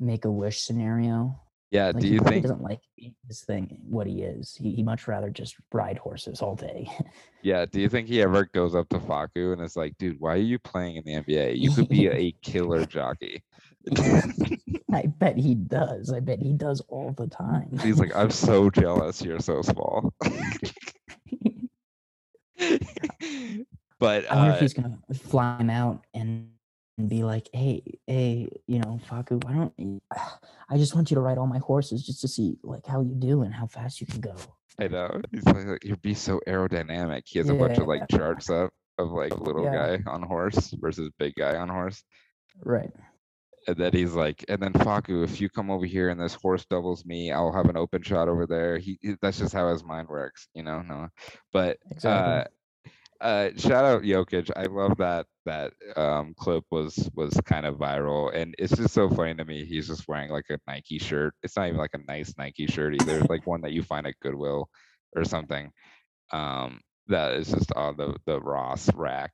[0.00, 1.38] make a wish scenario.
[1.70, 1.86] yeah.
[1.88, 2.42] Like Do he you think?
[2.42, 4.54] doesn't like being his thing what he is.
[4.56, 6.88] He he much rather just ride horses all day.
[7.42, 7.64] Yeah.
[7.64, 10.36] Do you think he ever goes up to Facu and is like, dude, why are
[10.36, 11.58] you playing in the NBA?
[11.58, 13.42] You could be a killer jockey.
[14.92, 16.12] I bet he does.
[16.12, 17.78] I bet he does all the time.
[17.82, 19.22] He's like, I'm so jealous.
[19.22, 20.12] You're so small.
[23.98, 26.50] but I wonder uh, if he's gonna fly him out and,
[27.00, 30.00] and be like, "Hey, hey, you know, Facu, why don't you,
[30.70, 33.14] I just want you to ride all my horses just to see like how you
[33.14, 34.36] do and how fast you can go."
[34.78, 37.22] I know he's like, you'd be so aerodynamic.
[37.26, 38.16] He has a bunch of like Yeah.
[38.18, 39.96] charts up of like little Yeah.
[39.96, 42.02] guy on horse versus big guy on horse.
[42.62, 42.90] Right.
[43.68, 46.64] and then he's like, and then Facu, if you come over here and this horse
[46.64, 48.78] doubles me, I'll have an open shot over there.
[48.78, 50.80] He he- that's just how his mind works, you know.
[50.80, 51.08] No,
[51.52, 52.32] but Exactly.
[52.40, 52.44] uh,
[53.20, 54.50] uh, shout out Jokic.
[54.56, 59.08] I love that that um clip was was kind of viral, and it's just so
[59.10, 59.64] funny to me.
[59.64, 61.34] He's just wearing like a Nike shirt.
[61.42, 63.18] It's not even like a nice Nike shirt either.
[63.18, 64.68] It's like one that you find at Goodwill
[65.14, 65.70] or something.
[66.32, 69.32] Um, that is just on the the Ross rack.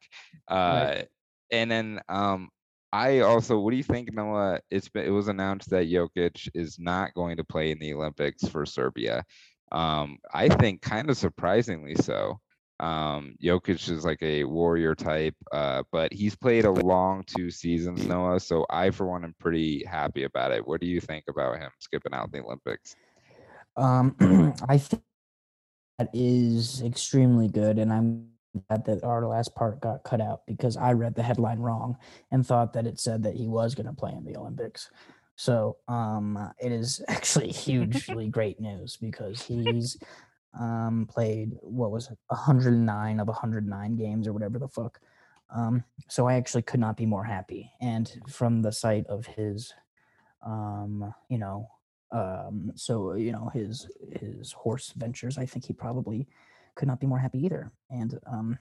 [0.49, 0.55] Uh,
[0.97, 1.09] Right.
[1.53, 2.49] and then um,
[2.93, 4.61] I also, what do you think, Noah?
[4.71, 8.49] It's been it was announced that Jokic is not going to play in the Olympics
[8.49, 9.25] for Serbia.
[9.73, 12.41] Um, I think kind of surprisingly so.
[12.79, 18.07] Um, Jokic is like a warrior type, uh, but he's played a long two seasons,
[18.07, 18.41] Noah.
[18.41, 20.67] So I, for one, am pretty happy about it.
[20.67, 22.95] What do you think about him skipping out the Olympics?
[23.77, 24.15] Um,
[24.69, 25.03] I think
[25.99, 28.29] that is extremely good, and I'm
[28.69, 31.97] glad that our last part got cut out because I read the headline wrong
[32.31, 34.91] and thought that it said that he was going to play in the Olympics.
[35.37, 39.99] So um, it is actually hugely great news because he's
[40.59, 45.01] um, played what was it, 109 of 109 games or whatever the fuck.
[45.55, 47.71] Um, so I actually could not be more happy.
[47.81, 49.73] And from the sight of his,
[50.45, 51.69] um, you know,
[52.13, 53.89] um, so you know his
[54.21, 56.29] his horse ventures, I think he probably
[56.75, 57.73] could not be more happy either.
[57.91, 58.59] And um,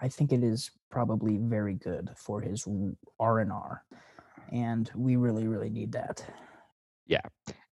[0.00, 2.66] I think it is probably very good for his
[3.20, 3.84] R and R,
[4.50, 6.24] and we really really need that.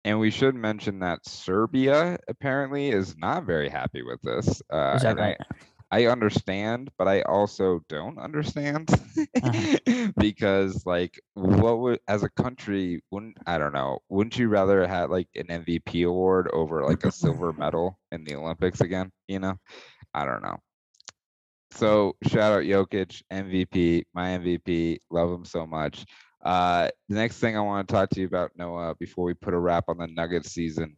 [0.04, 4.62] And we should mention that Serbia apparently is not very happy with this.
[4.72, 5.38] Uh, Is that right?
[5.92, 8.90] I, I understand, but I also don't understand
[9.44, 10.12] Uh-huh.
[10.18, 14.00] because, like, what would as a country wouldn't I don't know?
[14.10, 18.36] Wouldn't you rather have like an MVP award over like a silver medal in the
[18.36, 19.12] Olympics again?
[19.28, 19.56] You know,
[20.14, 20.58] I don't know.
[21.72, 25.00] So shout out Jokic, MVP, my MVP.
[25.10, 26.06] Love him so much.
[26.44, 29.54] Uh, the next thing I want to talk to you about, Noah, before we put
[29.54, 30.98] a wrap on the Nuggets season,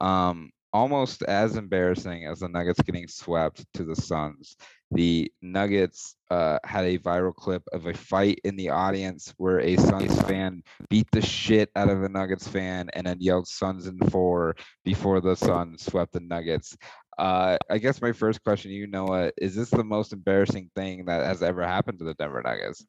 [0.00, 4.56] um, almost as embarrassing as the Nuggets getting swept to the Suns.
[4.90, 9.76] The Nuggets uh, had a viral clip of a fight in the audience where a
[9.76, 13.98] Suns fan beat the shit out of a Nuggets fan and then yelled "Suns in
[14.10, 16.76] four before the Suns swept the Nuggets.
[17.16, 21.04] Uh, I guess my first question, to you Noah, is this the most embarrassing thing
[21.04, 22.84] that has ever happened to the Denver Nuggets?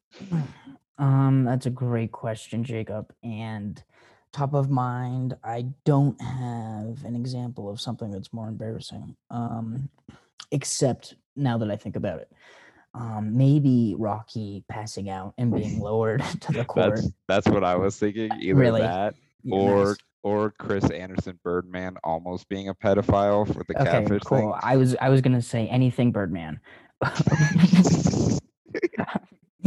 [0.98, 3.12] Um, that's a great question, Jacob.
[3.22, 3.82] And
[4.32, 9.16] top of mind, I don't have an example of something that's more embarrassing.
[9.30, 9.88] Um,
[10.52, 12.32] except now that I think about it,
[12.94, 16.96] um, maybe Rocky passing out and being lowered to the court.
[16.96, 18.30] That's that's what I was thinking.
[18.40, 18.80] Either Really?
[18.80, 19.14] that
[19.50, 19.96] or nice.
[20.22, 24.56] or Chris Andersen Birdman almost being a pedophile for the okay, catfish cool.
[24.62, 26.60] I was I was gonna say anything Birdman.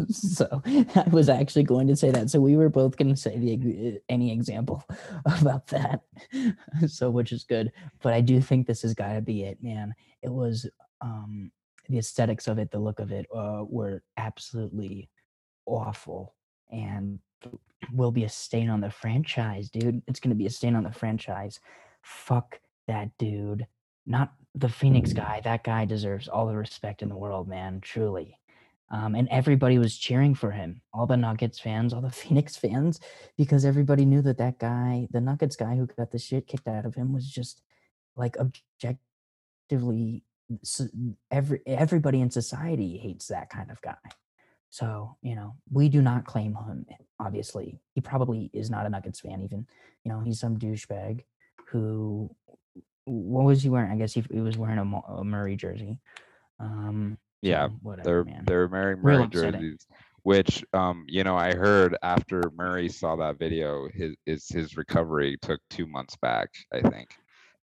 [0.11, 2.29] so I was actually going to say that.
[2.29, 4.83] So we were both going to say the any example
[5.39, 6.01] about that.
[6.87, 9.93] so which is good, but I do think this has got to be it, man.
[10.21, 10.67] It was
[11.01, 11.51] um
[11.87, 15.09] the aesthetics of it, the look of it, uh, were absolutely
[15.65, 16.35] awful,
[16.71, 17.19] and
[17.93, 20.01] will be a stain on the franchise, dude.
[20.07, 21.59] It's going to be a stain on the franchise.
[22.03, 23.65] Fuck that dude.
[24.05, 25.41] Not the Phoenix guy.
[25.43, 27.79] That guy deserves all the respect in the world, man.
[27.81, 28.39] Truly.
[28.91, 30.81] Um, and everybody was cheering for him.
[30.93, 32.99] All the Nuggets fans, all the Phoenix fans,
[33.37, 36.85] because everybody knew that that guy, the Nuggets guy who got the shit kicked out
[36.85, 37.61] of him, was just
[38.15, 40.23] like objectively.
[41.29, 43.97] Every everybody in society hates that kind of guy.
[44.71, 46.87] So you know, we do not claim him.
[47.19, 49.41] Obviously, he probably is not a Nuggets fan.
[49.43, 49.67] Even
[50.03, 51.23] you know, he's some douchebag
[51.67, 52.35] who.
[53.05, 53.91] What was he wearing?
[53.91, 55.97] I guess he, he was wearing a, a Murray jersey.
[56.59, 58.43] Um, yeah, so whatever, they're man.
[58.45, 59.85] they're wearing Murray jerseys,
[60.23, 65.37] which um you know I heard after Murray saw that video, his his his recovery
[65.41, 66.49] took two months back.
[66.73, 67.09] I think.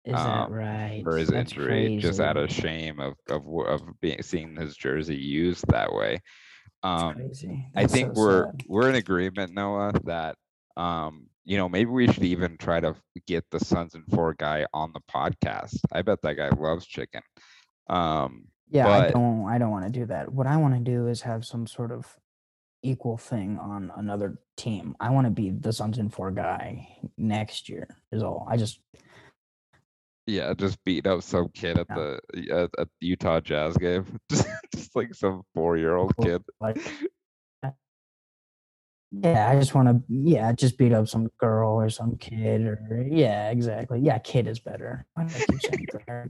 [0.05, 1.01] Is that um, right?
[1.03, 5.17] for his That's injury, just out of shame of of of being seeing his jersey
[5.17, 6.21] used that way.
[6.85, 7.67] Um, crazy.
[7.75, 8.63] I think so we're sad.
[8.69, 10.37] we're in agreement, Noah, that
[10.77, 12.95] um, you know, maybe we should even try to
[13.27, 15.79] get the Suns and Four guy on the podcast.
[15.93, 17.23] I bet that guy loves chicken.
[17.89, 19.49] Um, Yeah, I don't.
[19.49, 20.33] I don't want to do that.
[20.33, 22.17] What I want to do is have some sort of
[22.83, 24.97] equal thing on another team.
[25.01, 27.89] I want to be the Suns and Four guy next year.
[28.13, 28.47] Is all.
[28.51, 28.81] I just
[30.27, 32.19] yeah, just beat up some kid at the
[32.51, 36.43] at, at the Utah Jazz game, just, just like some four year old kid.
[36.61, 36.79] like.
[39.13, 40.03] Yeah, I just want to.
[40.09, 44.01] Yeah, just beat up some girl or some kid or yeah, exactly.
[44.01, 45.07] Yeah, kid is better.
[45.17, 46.29] I keep saying girl?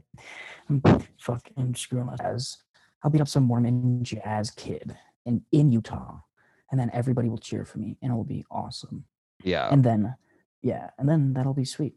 [0.68, 0.82] I'm
[1.18, 2.58] fucking screwing my jazz.
[3.02, 6.20] I'll beat up some Mormon jazz kid in in Utah,
[6.70, 9.04] and then everybody will cheer for me, and it will be awesome.
[9.42, 9.68] Yeah.
[9.70, 10.14] and then
[10.62, 11.94] yeah, and then that'll be sweet.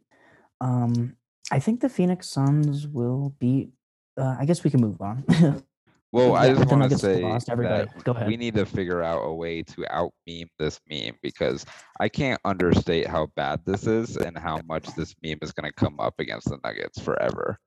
[0.62, 1.16] Um,
[1.52, 3.72] I think the Phoenix Suns will beat.
[4.18, 5.26] Uh, I guess we can move on.
[6.12, 8.28] Well, I just want to say that Go ahead.
[8.28, 11.66] we need to figure out a way to out meme this meme because
[12.00, 15.74] I can't understate how bad this is and how much this meme is going to
[15.76, 17.60] come up against the Nuggets forever,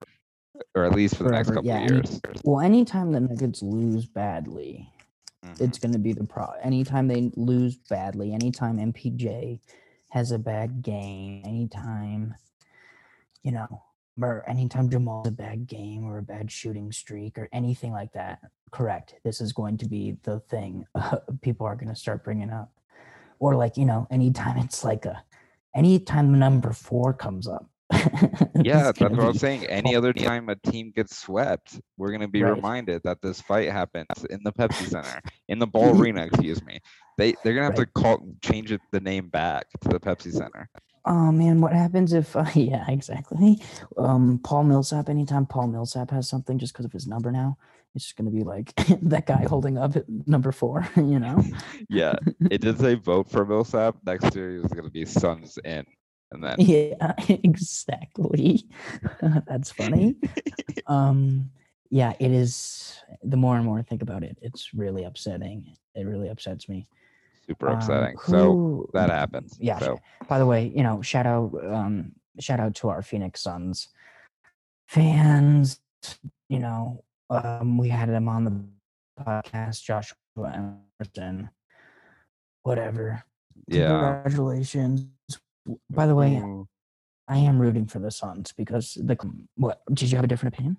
[0.74, 2.20] or at least for the next couple yeah, of any- years.
[2.44, 4.90] well, anytime the Nuggets lose badly,
[5.44, 5.60] Mhm.
[5.60, 6.46] it's going to be the pro.
[6.62, 9.60] Anytime they lose badly, anytime MPJ
[10.08, 12.34] has a bad game, anytime,
[13.44, 13.82] you know,
[14.20, 18.40] or anytime Jamal's a bad game or a bad shooting streak or anything like that,
[18.70, 19.14] correct.
[19.24, 20.84] This is going to be the thing
[21.42, 22.72] people are going to start bringing up.
[23.38, 25.22] Or like, you know, anytime it's like a,
[25.74, 27.66] anytime number four comes up.
[28.64, 29.66] Yeah, that's what I'm saying.
[29.66, 32.54] Any other time a team gets swept, we're going to be Right.
[32.54, 36.78] reminded that this fight happens in the Pepsi Center, in the Ball Arena, excuse me.
[37.18, 37.86] They they're going to have Right.
[37.88, 40.68] to call change it the name back to the Pepsi Center.
[41.04, 42.36] Oh man, what happens if?
[42.36, 43.60] Uh, yeah, exactly.
[43.96, 45.08] Um, Paul Millsap.
[45.08, 47.58] Anytime Paul Millsap has something, just because of his number now,
[47.94, 50.88] it's just gonna be like that guy holding up at number four.
[50.96, 51.42] You know?
[51.88, 52.14] Yeah,
[52.50, 53.96] it did say vote for Millsap.
[54.06, 55.84] Next year is going to be Suns in,
[56.30, 58.66] and then yeah, exactly.
[59.20, 60.16] That's funny.
[60.86, 61.50] um,
[61.90, 62.96] yeah, it is.
[63.22, 65.76] The more and more I think about it, it's really upsetting.
[65.94, 66.86] It really upsets me.
[67.46, 68.16] Super Um, upsetting.
[68.26, 69.56] so that happens.
[69.60, 69.78] Yeah.
[69.78, 73.88] So By the way, you know, shout out, um, shout out to our Phoenix Suns
[74.88, 75.80] fans.
[76.48, 80.16] You know, um, we had him on the podcast, Joshua
[81.00, 81.50] Emerson.
[82.62, 83.24] Whatever.
[83.66, 83.88] yeah.
[83.88, 85.06] Congratulations.
[85.90, 86.42] By the way,
[87.28, 89.16] I am rooting for the Suns because the
[89.56, 89.82] what?
[89.92, 90.76] Did you have a different opinion?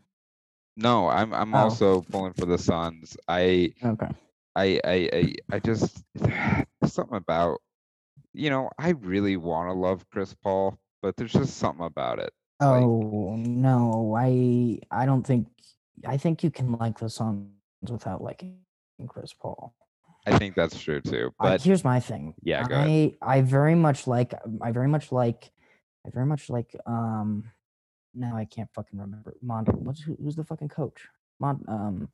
[0.76, 1.59] No, I'm I'm Oh.
[1.59, 3.16] also pulling for the Suns.
[3.28, 4.09] I Okay.
[4.56, 6.04] I I I, I just
[6.86, 7.60] something about
[8.34, 12.32] you know, I really want to love Chris Paul, but there's just something about it.
[12.60, 15.47] Like- Oh no, I I don't think
[16.08, 17.47] I think you can like the Suns
[17.89, 18.58] without liking
[19.08, 19.74] Chris Paul.
[20.26, 21.32] I think that's true too.
[21.39, 22.34] I- But here's my thing.
[22.43, 22.88] Yeah, go ahead.
[23.22, 25.51] I I very much like I very much like
[26.06, 27.51] I very much like um
[28.16, 29.36] now I can't fucking remember.
[29.41, 31.08] Mon what's who, who's the fucking coach?
[31.39, 32.10] Mon um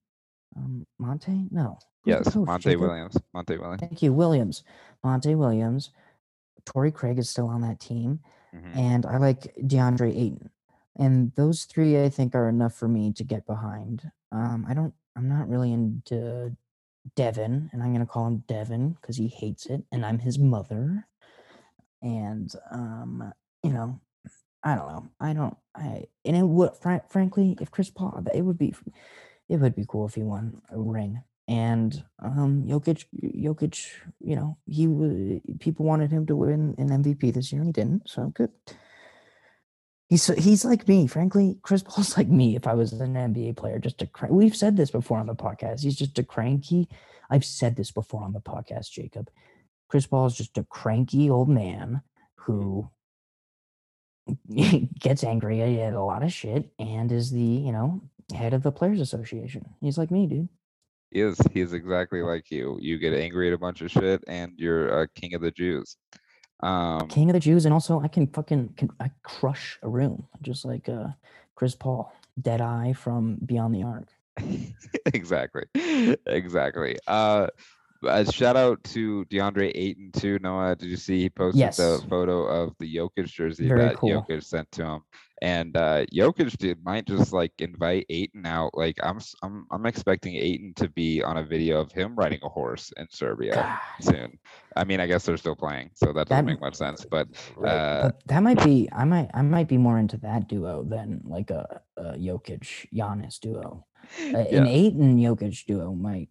[0.55, 1.47] um Monty?
[1.51, 1.77] No.
[2.05, 2.81] Yes, Monty Jacob?
[2.81, 3.17] Williams.
[3.33, 3.79] Monty Williams.
[3.81, 4.63] Thank you, Williams.
[5.03, 5.91] Monty Williams.
[6.65, 8.19] Torrey Craig is still on that team.
[8.53, 8.75] Mhm.
[8.75, 10.49] And I like DeAndre Ayton.
[10.97, 14.09] And those three I think are enough for me to get behind.
[14.31, 16.55] Um I don't I'm not really into
[17.15, 21.07] Devin, and I'm gonna call him Devin because he hates it, and I'm his mother.
[22.01, 23.33] And um,
[23.63, 23.99] you know,
[24.63, 25.09] I don't know.
[25.19, 25.57] I don't.
[25.75, 28.73] I and it would fr- frankly, if Chris Paul, it would be,
[29.49, 31.21] it would be cool if he won a ring.
[31.47, 33.87] And um, Jokic, Jokic,
[34.19, 37.73] you know, he was people wanted him to win an MVP this year, and he
[37.73, 38.07] didn't.
[38.07, 38.51] So good.
[40.09, 41.57] He's he's like me, frankly.
[41.63, 42.55] Chris Paul's like me.
[42.55, 45.81] If I was an NBA player, just a we've said this before on the podcast.
[45.81, 46.87] He's just a cranky.
[47.31, 49.31] I've said this before on the podcast, Jacob.
[49.87, 52.03] Chris Paul is just a cranky old man
[52.35, 52.89] who
[54.99, 58.01] gets angry at a lot of shit and is the you know
[58.33, 59.65] head of the players association.
[59.81, 60.49] He's like me, dude.
[61.11, 61.39] He is.
[61.51, 62.77] He is exactly like you.
[62.79, 65.97] You get angry at a bunch of shit, and you're a king of the Jews.
[66.61, 70.27] Um, King of the Jews, and also I can fucking can, I crush a room
[70.41, 71.07] just like uh
[71.55, 72.11] Chris Paul,
[72.41, 74.07] Deadeye from Beyond the Arc.
[75.13, 75.63] exactly
[76.25, 77.47] exactly uh
[78.07, 80.39] a shout out to DeAndre Ayton too.
[80.41, 84.09] Noah, did you see he posted the photo of the Jokic jersey Very that cool.
[84.29, 85.01] Jokic sent to him?
[85.41, 88.71] And uh Jokic did might just like invite Ayton out.
[88.73, 92.49] Like I'm I'm I'm expecting Ayton to be on a video of him riding a
[92.49, 94.37] horse in Serbia God, soon.
[94.75, 97.05] I mean, I guess they're still playing, so that doesn't That- make much sense.
[97.09, 97.27] But
[97.65, 101.21] uh, but that might be I might I might be more into that duo than
[101.25, 103.85] like a, a Jokic Giannis duo.
[104.19, 106.29] Uh, yeah, An Ayton Jokic duo might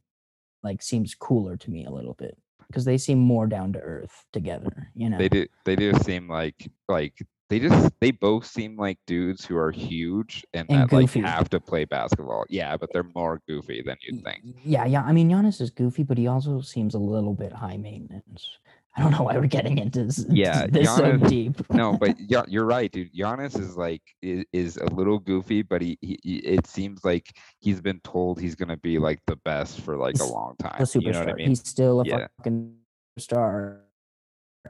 [0.69, 4.25] like seems cooler to me a little bit because they seem more down to earth
[4.33, 4.91] together.
[4.95, 7.15] You know, they do they do seem like like
[7.49, 11.49] they just they both seem like dudes who are huge and, And that like have
[11.51, 12.45] to play basketball.
[12.51, 14.43] Yeah, but they're more goofy than you'd think.
[14.65, 15.03] Yeah, yeah.
[15.03, 18.59] I mean, Giannis is goofy, but he also seems a little bit high maintenance.
[18.99, 21.55] I don't know why we're getting into this, Yeah, this so deep.
[21.71, 22.17] No, but
[22.51, 23.15] you're right, dude.
[23.15, 27.81] Giannis is like is, is a little goofy, but he, he it seems like he's
[27.81, 30.81] been told he's gonna be like the best for like a long time.
[30.81, 31.03] a superstar.
[31.05, 31.49] You know I mean?
[31.49, 32.27] He's still a Yeah.
[32.39, 32.75] fucking
[33.19, 33.83] star.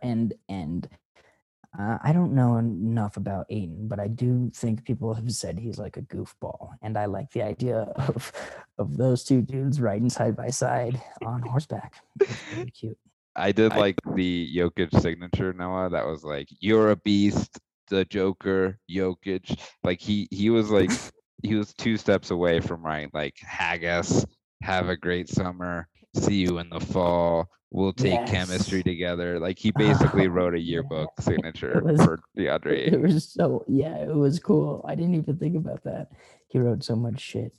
[0.02, 0.86] And and
[1.78, 5.78] uh, I don't know enough about Ayton, but I do think people have said he's
[5.78, 8.30] like a goofball, and I like the idea of
[8.78, 11.94] of those two dudes riding side by side on horseback.
[12.20, 12.98] It's very cute.
[13.38, 15.88] I did I- like the Jokic signature, Noah.
[15.90, 17.58] That was like, "You're a beast."
[17.90, 20.90] The Joker, Jokic, like he he was like
[21.42, 24.26] he was two steps away from writing like Haggis.
[24.62, 25.88] Have a great summer.
[26.14, 27.48] See you in the fall.
[27.70, 29.38] We'll take chemistry together.
[29.40, 32.92] Like he basically Oh, wrote a yearbook signature was- for DeAndre.
[32.92, 34.84] It was so yeah, it was cool.
[34.86, 36.08] I didn't even think about that.
[36.48, 37.54] He wrote so much shit.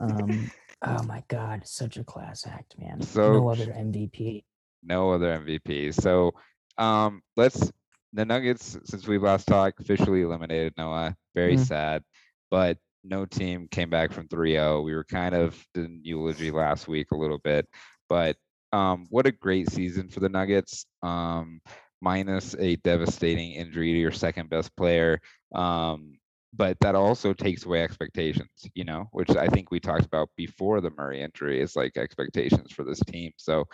[0.00, 0.50] Um,
[0.82, 3.02] oh my god, such a class act, man.
[3.02, 4.44] So no other MVP.
[4.82, 5.92] No other MVP.
[5.92, 6.32] So
[6.76, 7.70] um let's
[8.12, 11.14] the Nuggets, since we last talked, officially eliminated Noah.
[11.34, 11.66] Very Mm.
[11.66, 12.02] sad.
[12.50, 14.82] But no team came back from 3-0.
[14.82, 17.68] We were kind of in eulogy last week a little bit.
[18.08, 18.36] But
[18.72, 20.86] um what a great season for the Nuggets.
[21.02, 21.60] Um
[22.00, 25.20] minus a devastating injury to your second best player.
[25.54, 26.18] Um
[26.54, 30.80] but that also takes away expectations, you know, which I think we talked about before
[30.80, 33.32] the Murray injury is like expectations for this team.
[33.36, 33.66] So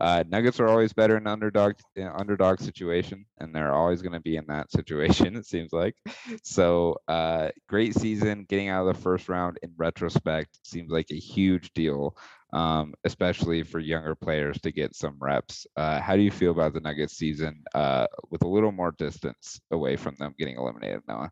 [0.00, 4.20] uh, Nuggets are always better in underdog in underdog situation, and they're always going to
[4.20, 5.36] be in that situation.
[5.36, 5.96] It seems like.
[6.42, 9.58] So uh, great season, getting out of the first round.
[9.62, 12.16] In retrospect, seems like a huge deal,
[12.52, 15.66] um, especially for younger players to get some reps.
[15.76, 19.60] Uh, how do you feel about the Nuggets season uh, with a little more distance
[19.70, 21.30] away from them getting eliminated, Noah?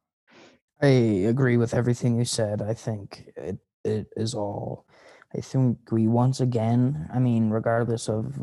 [0.82, 2.60] I agree with everything you said.
[2.60, 4.86] I think it it is all.
[5.34, 7.08] I think we once again.
[7.12, 8.38] I mean, regardless of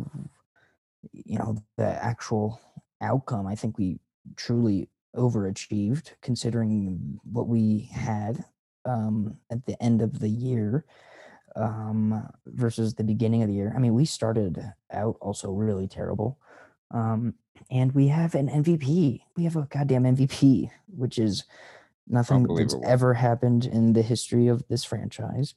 [1.11, 2.61] you know the actual
[3.01, 3.99] outcome, I think we
[4.35, 8.43] truly overachieved considering what we had
[8.85, 10.85] um, at the end of the year
[11.55, 13.73] um, versus the beginning of the year.
[13.75, 16.39] I mean, we started out also really terrible.
[16.91, 17.35] Um,
[17.69, 19.21] and we have an MVP.
[19.35, 21.43] We have a goddamn MVP, which is
[22.07, 25.55] nothing that's ever happened in the history of this franchise.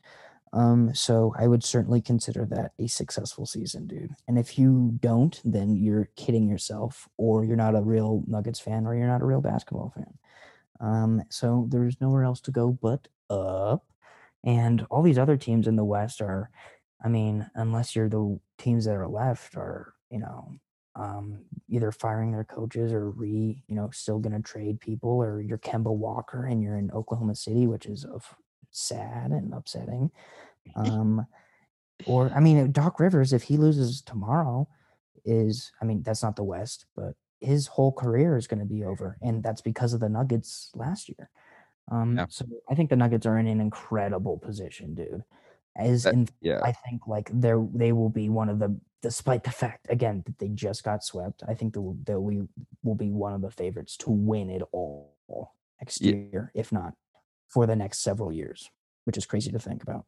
[0.57, 4.15] Um, so I would certainly consider that a successful season, dude.
[4.27, 8.87] And if you don't, then you're kidding yourself, or you're not a real Nuggets fan,
[8.87, 10.15] or you're not a real basketball fan.
[10.81, 13.85] Um, so there's nowhere else to go but up.
[14.45, 16.51] And all these other teams in the West are,
[17.05, 20.53] I mean, unless you're the teams that are left are, you know,
[20.95, 25.43] um, either firing their coaches or re, you know, still going to trade people, or
[25.43, 28.35] you're Kemba Walker and you're in Oklahoma City, which is of
[28.71, 30.11] sad and upsetting.
[30.75, 31.27] Um,
[32.07, 34.69] or I mean, Doc Rivers, if he loses tomorrow,
[35.25, 38.85] is I mean, that's not the West, but his whole career is going to be
[38.85, 41.31] over, and that's because of the Nuggets last year.
[41.91, 42.27] Um, Yeah.
[42.29, 45.23] so I think the Nuggets are in an incredible position, dude.
[45.77, 46.61] As That- in, Yeah.
[46.63, 50.39] I think like they're they will be one of the, despite the fact again that
[50.39, 51.43] they just got swept.
[51.47, 52.43] I think they'll they'll we
[52.83, 55.15] will be one of the favorites to win it all
[55.81, 56.95] next Ye- year, if not
[57.49, 58.71] for the next several years,
[59.05, 60.05] which is crazy to think about.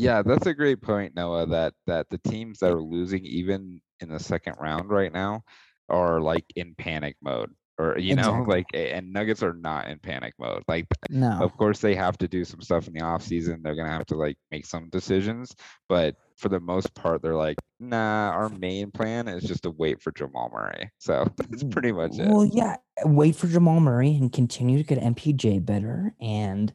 [0.00, 1.46] Yeah, that's a great point, Noah.
[1.46, 5.42] That that the teams that are losing even in the second round right now
[5.88, 10.34] are like in panic mode, or you know, like and Nuggets are not in panic
[10.38, 10.62] mode.
[10.68, 13.60] Like, No, of course, they have to do some stuff in the off season.
[13.62, 15.54] They're gonna have to like make some decisions,
[15.88, 20.00] but for the most part, they're like, nah, our main plan is just to wait
[20.00, 20.90] for Jamal Murray.
[20.98, 22.28] So that's mm, pretty much it.
[22.28, 26.72] Well, yeah, wait for Jamal Murray and continue to get MPJ better and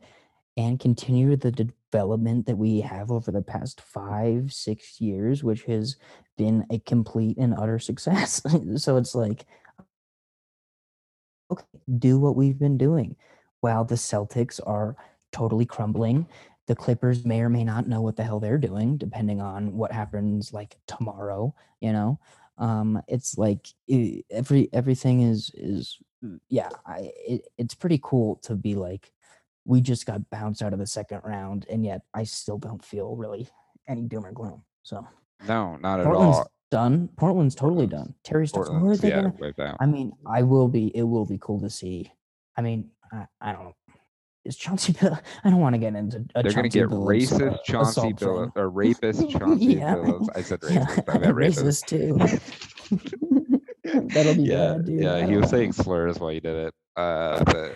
[0.57, 5.97] and continue the development that we have over the past five, six years, which has
[6.37, 8.41] been a complete and utter success.
[8.75, 9.45] so it's like,
[11.51, 11.65] okay,
[11.99, 13.15] do what we've been doing.
[13.61, 14.95] While the Celtics are
[15.31, 16.27] totally crumbling,
[16.67, 19.91] the Clippers may or may not know what the hell they're doing, depending on what
[19.91, 22.19] happens like tomorrow, you know?
[22.57, 23.67] um it's like
[24.31, 25.97] every everything is is
[26.49, 29.11] yeah i it, it's pretty cool to be like
[29.65, 33.15] we just got bounced out of the second round and yet i still don't feel
[33.15, 33.47] really
[33.87, 35.05] any doom or gloom so
[35.47, 36.51] no, not at portland's all.
[36.71, 39.85] done portland's totally Portland's- done terry Stotts, where are Portland's they yeah, gonna wiped i
[39.85, 42.11] mean i will be it will be cool to see
[42.57, 43.73] i mean i, I don't know
[44.45, 47.07] is chauncey Bill, i don't want to get into a They're gonna Chauncey get Billups,
[47.31, 48.13] racist Chauncey.
[48.13, 49.95] Billups or rapist Chauncey Yeah.
[49.95, 50.27] Billups.
[50.35, 51.15] I said Yeah, racist.
[51.15, 52.17] I meant racist too
[54.13, 55.03] That'll be yeah, bad, dude.
[55.03, 55.25] yeah.
[55.27, 56.73] He was saying slurs while he did it.
[56.95, 57.75] Uh, but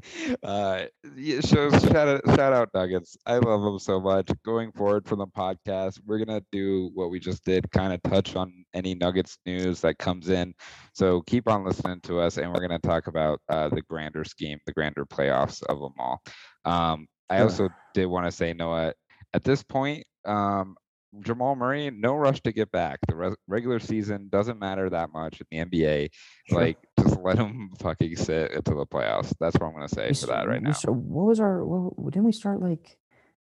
[0.42, 0.84] uh,
[1.16, 3.16] yeah, shows shout out, shout out Nuggets.
[3.26, 4.30] I love them so much.
[4.44, 8.36] Going forward from the podcast, we're gonna do what we just did, kind of touch
[8.36, 10.54] on any Nuggets news that comes in.
[10.94, 14.58] So keep on listening to us, and we're gonna talk about uh, the grander scheme,
[14.66, 16.22] the grander playoffs of them all.
[16.64, 18.92] Um, I also did want to say, Noah,
[19.32, 20.76] at this point, um,
[21.20, 22.98] Jamal Murray, no rush to get back.
[23.06, 26.08] The res- regular season doesn't matter that much in the NBA.
[26.50, 29.34] Like, just let them fucking sit into the playoffs.
[29.40, 30.72] That's what I'm gonna say We for that right now.
[30.72, 31.64] So what was our?
[31.64, 32.98] What, didn't we start like?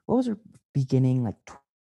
[0.05, 0.37] What was our
[0.73, 1.35] beginning like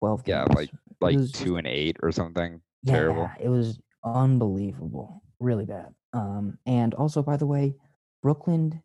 [0.00, 0.46] twelve games?
[0.48, 2.60] Yeah, like like was- two and eight or something.
[2.82, 3.30] yeah, terrible.
[3.40, 5.94] It was unbelievable, really bad.
[6.12, 7.74] Um, and also, by the way,
[8.22, 8.82] Brooklyn,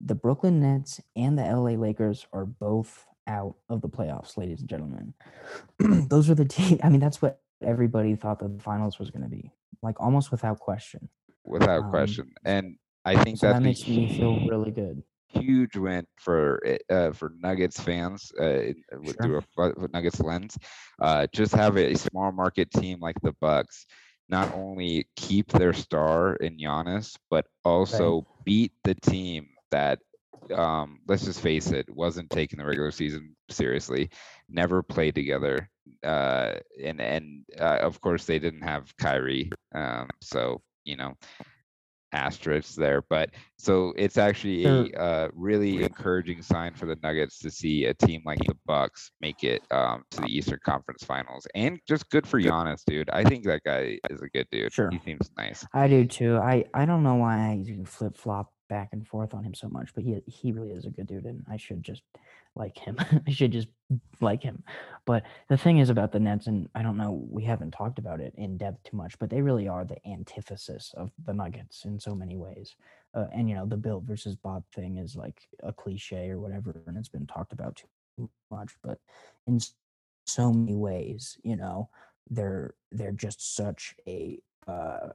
[0.00, 4.68] the Brooklyn Nets and the LA Lakers are both out of the playoffs, ladies and
[4.68, 5.14] gentlemen.
[5.78, 6.80] Those are the team.
[6.82, 9.52] I mean, that's what everybody thought the finals was going to be,
[9.82, 11.08] like almost without question.
[11.44, 12.32] Without Um, question.
[12.44, 15.02] And I think So that's that a makes me feel really good.
[15.32, 19.42] huge win for it- uh, for Nuggets fans uh, uh, with Sure.
[19.54, 20.58] through a Nuggets lens.
[21.00, 23.86] Uh, just have a small market team like the Bucks
[24.28, 30.00] not only keep their star in Giannis, but also beat the team that
[30.54, 34.10] um, let's just face it wasn't taking the regular season seriously,
[34.48, 35.68] never played together,
[36.02, 41.14] uh, and and uh, of course they didn't have Kyrie, um, so you know
[42.12, 47.48] asterisks there but so it's actually a uh, really encouraging sign for the nuggets to
[47.52, 51.78] see a team like the bucks make it um, to the eastern conference finals and
[51.86, 54.90] just good for Giannis, dude i think that guy is a good dude Sure.
[54.90, 56.36] he seems nice I do too.
[56.36, 59.94] I I don't know why I flip flop back and forth on him so much,
[59.94, 62.02] but he he really is a good dude, and I should just
[62.56, 62.96] like him.
[63.26, 63.68] I should just
[64.20, 64.62] like him.
[65.06, 68.20] But the thing is about the Nets, and I don't know, we haven't talked about
[68.20, 71.98] it in depth too much, but they really are the antithesis of the Nuggets in
[71.98, 72.76] so many ways.
[73.14, 76.82] Uh, and you know, the built versus bought thing is like a cliche or whatever,
[76.86, 78.72] and it's been talked about too much.
[78.82, 78.98] But
[79.46, 79.58] in
[80.26, 81.88] so many ways, you know,
[82.28, 85.08] they're they're just such a uh,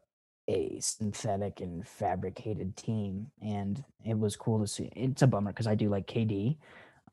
[0.48, 4.92] a synthetic and fabricated team, and it was cool to see.
[4.96, 6.58] It's a bummer because I do like KD,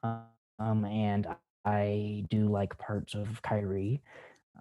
[0.03, 1.26] um, and
[1.64, 4.03] I do like parts of Kyrie,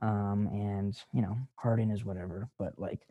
[0.02, 3.02] um, and you know Harden is whatever, but like,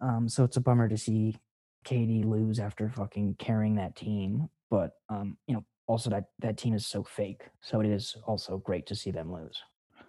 [0.00, 1.36] um, so it's a bummer to see
[1.84, 6.74] KD lose after fucking carrying that team, but um, you know also that that team
[6.74, 9.62] is so fake, so it is also great to see them lose.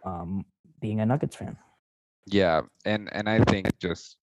[0.06, 0.46] Um,
[0.80, 1.58] being a Nuggets fan.
[2.26, 4.18] Yeah, and and I think just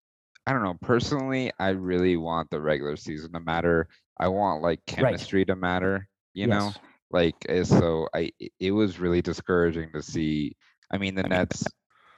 [0.47, 3.89] I don't know, personally, I really want the regular season to matter.
[4.19, 6.73] I want like chemistry to matter, you know?
[7.11, 10.57] Like uh, so I it was really discouraging to see
[10.93, 11.65] I mean the Nets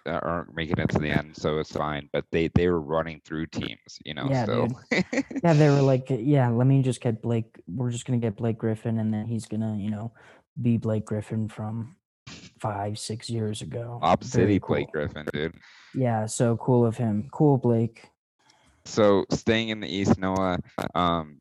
[0.06, 3.20] uh, aren't making it to the end, so it's fine, but they they were running
[3.24, 4.68] through teams, you know, Yeah.
[5.42, 7.60] Yeah, they were like, yeah, let me just get Blake.
[7.66, 10.12] We're just gonna get Blake Griffin, and then he's gonna, you know,
[10.60, 11.96] be Blake Griffin from
[12.60, 13.98] five, six years ago.
[14.00, 14.76] Lob City cool.
[14.76, 15.54] Blake Griffin, dude.
[15.94, 17.28] Yeah, so cool of him.
[17.32, 18.08] Cool, Blake.
[18.84, 20.58] So staying in the East, Noah,
[20.94, 21.40] um,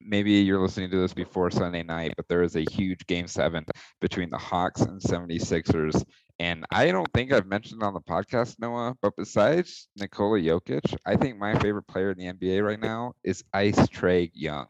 [0.00, 3.64] maybe you're listening to this before Sunday night, but there is a huge game seven
[4.00, 6.04] between the Hawks and 76ers.
[6.38, 11.16] And I don't think I've mentioned on the podcast, Noah, but besides Nikola Jokic, I
[11.16, 14.66] think my favorite player in the NBA right now is Ice Trey Young.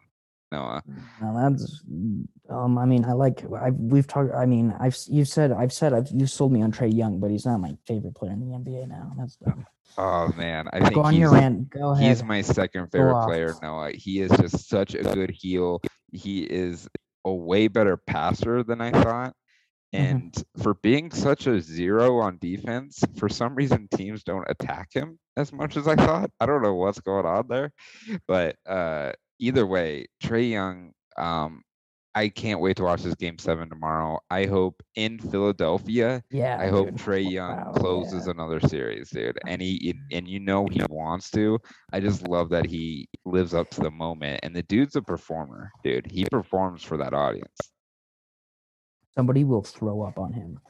[0.52, 0.82] Noah.
[1.20, 1.82] Now that's,
[2.48, 3.44] um, I mean, I like.
[3.54, 4.34] I've we've talked.
[4.34, 7.30] I mean, I've you've said I've said I've you sold me on Trey Young, but
[7.30, 9.12] he's not my favorite player in the NBA now.
[9.16, 9.64] That's dumb.
[9.96, 11.70] Oh man, I think Go on he's, your rant.
[11.70, 12.06] Go ahead.
[12.08, 13.92] he's my second favorite player, Noah.
[13.92, 15.80] He is just such a good heel.
[16.12, 16.88] He is
[17.24, 19.34] a way better passer than I thought.
[19.94, 19.98] Mhm.
[19.98, 25.18] And for being such a zero on defense, for some reason teams don't attack him
[25.36, 26.30] as much as I thought.
[26.40, 27.72] I don't know what's going on there.
[28.28, 31.62] But uh either way, Trey Young, um,
[32.14, 34.20] I can't wait to watch this game seven tomorrow.
[34.30, 36.58] I hope in Philadelphia yeah.
[36.58, 36.98] I hope dude.
[36.98, 38.32] Trey Young Wow, closes yeah.
[38.32, 39.38] another series, dude.
[39.46, 41.58] And he and you know he wants to.
[41.92, 44.40] I just love that he lives up to the moment.
[44.42, 46.10] And the dude's a performer, dude.
[46.10, 47.72] He performs for that audience.
[49.14, 50.60] somebody will throw up on him.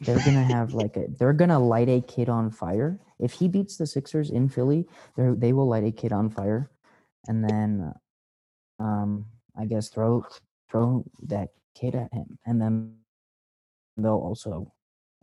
[0.00, 3.00] They're gonna have like a they're gonna light a kid on fire.
[3.18, 6.70] If he beats the Sixers in Philly, they they will light a kid on fire,
[7.26, 7.92] and then,
[8.78, 9.26] um,
[9.56, 10.24] I guess throw
[10.70, 12.94] throw that kid at him, and then
[13.96, 14.72] they'll also,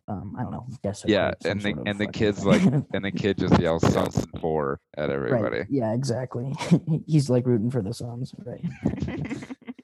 [0.08, 1.14] um, I don't know, desecrate.
[1.14, 2.62] Yeah, and the and the kids like
[2.94, 5.60] and the kid just yells Suns and four at everybody.
[5.60, 5.68] Right.
[5.70, 6.54] Yeah, exactly.
[7.08, 8.64] He's like rooting for the Suns, right?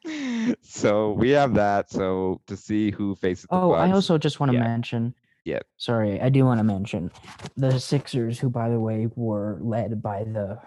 [0.62, 1.90] so we have that.
[1.90, 4.64] So to see who faces the Oh, I also just want to Yeah.
[4.64, 5.14] mention.
[5.44, 5.60] Yeah.
[5.78, 7.12] Sorry, I do want to mention
[7.58, 10.60] the Sixers, who, by the way, were led by the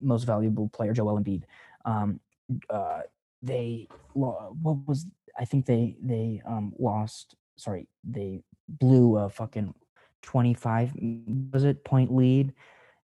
[0.00, 1.42] most valuable player, Joel Embiid.
[1.84, 2.20] Um,
[2.68, 3.00] uh,
[3.42, 4.54] they what
[4.86, 5.06] was
[5.38, 7.36] I think they they um lost.
[7.56, 9.74] Sorry, they blew a fucking
[10.22, 10.92] twenty five
[11.52, 12.52] was it point lead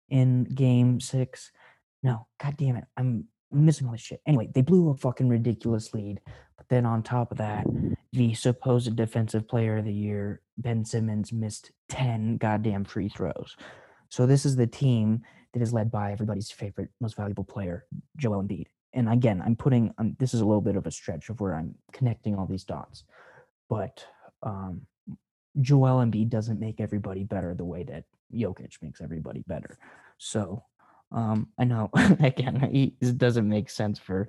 [0.09, 1.51] in game six.
[2.01, 4.21] No, god damn it, I'm missing all this shit.
[4.25, 6.19] Anyway, they blew a fucking ridiculous lead.
[6.57, 7.65] But then on top of that,
[8.11, 13.55] the supposed defensive player of the year, Ben Simmons, missed 10 goddamn free throws.
[14.09, 15.21] So this is the team
[15.53, 17.85] that is led by everybody's favorite, most valuable player,
[18.17, 18.67] Joel Embiid.
[18.93, 21.55] And again, I'm putting um, this is a little bit of a stretch of where
[21.55, 23.03] I'm connecting all these dots,
[23.69, 24.05] but
[24.43, 24.81] um,
[25.61, 29.77] Joel Embiid doesn't make everybody better the way that Jokic makes everybody better.
[30.17, 30.63] So
[31.11, 31.89] um, I know
[32.19, 32.69] again
[33.01, 34.27] it doesn't make sense for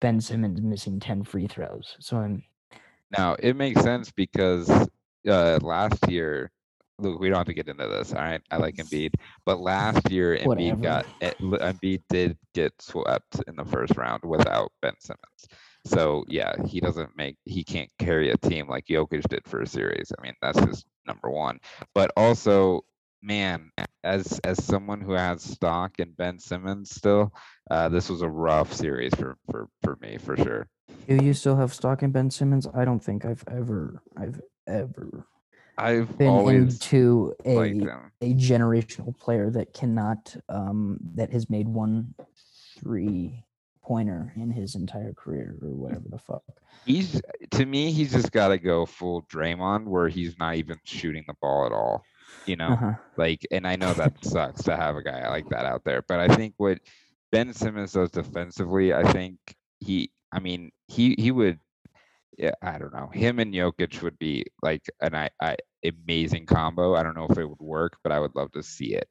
[0.00, 1.96] Ben Simmons missing ten free throws.
[2.00, 2.42] So I'm
[3.10, 4.68] Now it makes sense because
[5.28, 6.50] uh, last year,
[7.02, 8.12] look, we don't have to get into this.
[8.12, 10.80] All right, I like Embiid, but last year Embiid Whatever.
[10.80, 15.48] got eh, Embiid did get swept in the first round without Ben Simmons.
[15.84, 19.66] So yeah, he doesn't make he can't carry a team like Jokic did for a
[19.66, 20.12] series.
[20.16, 21.58] I mean, that's just number one.
[21.94, 22.82] But also,
[23.20, 23.70] man,
[24.04, 27.32] as as someone who has stock in Ben Simmons still,
[27.70, 30.68] uh, this was a rough series for for for me for sure.
[31.08, 32.66] Do you still have stock in Ben Simmons?
[32.74, 35.26] I don't think I've ever, I've ever
[35.78, 37.56] I've been always into a
[38.20, 42.14] a generational player that cannot, um, that has made one
[42.78, 43.44] three
[43.82, 46.42] pointer in his entire career or whatever the fuck.
[46.84, 47.20] He's
[47.52, 51.34] to me, he's just got to go full Draymond, where he's not even shooting the
[51.40, 52.04] ball at all.
[52.46, 52.92] You know, Uh-huh.
[53.16, 56.18] like, and I know that sucks to have a guy like that out there, but
[56.18, 56.80] I think what
[57.30, 59.38] Ben Simmons does defensively, I think
[59.80, 61.58] he, I mean, he he would,
[62.38, 66.94] yeah, I don't know, him and Jokic would be like an I, I amazing combo.
[66.94, 69.08] I don't know if it would work, but I would love to see it.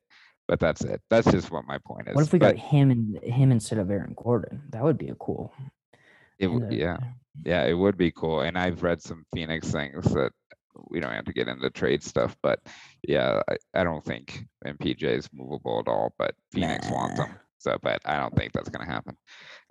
[0.48, 1.02] But that's it.
[1.10, 2.16] That's just what my point is.
[2.16, 4.64] What if we But got him and him instead of Aaron Gordon?
[4.72, 5.54] That would be a cool.
[6.40, 6.98] it, and, w- uh, yeah.
[7.46, 8.42] Yeah, it would be cool.
[8.42, 10.32] And I've read some Phoenix things that
[10.90, 12.60] we don't have to get into trade stuff, but
[13.08, 17.40] yeah, I, I don't think MPJ is movable at all, but Phoenix wants him.
[17.60, 19.16] So, but I don't think that's going to happen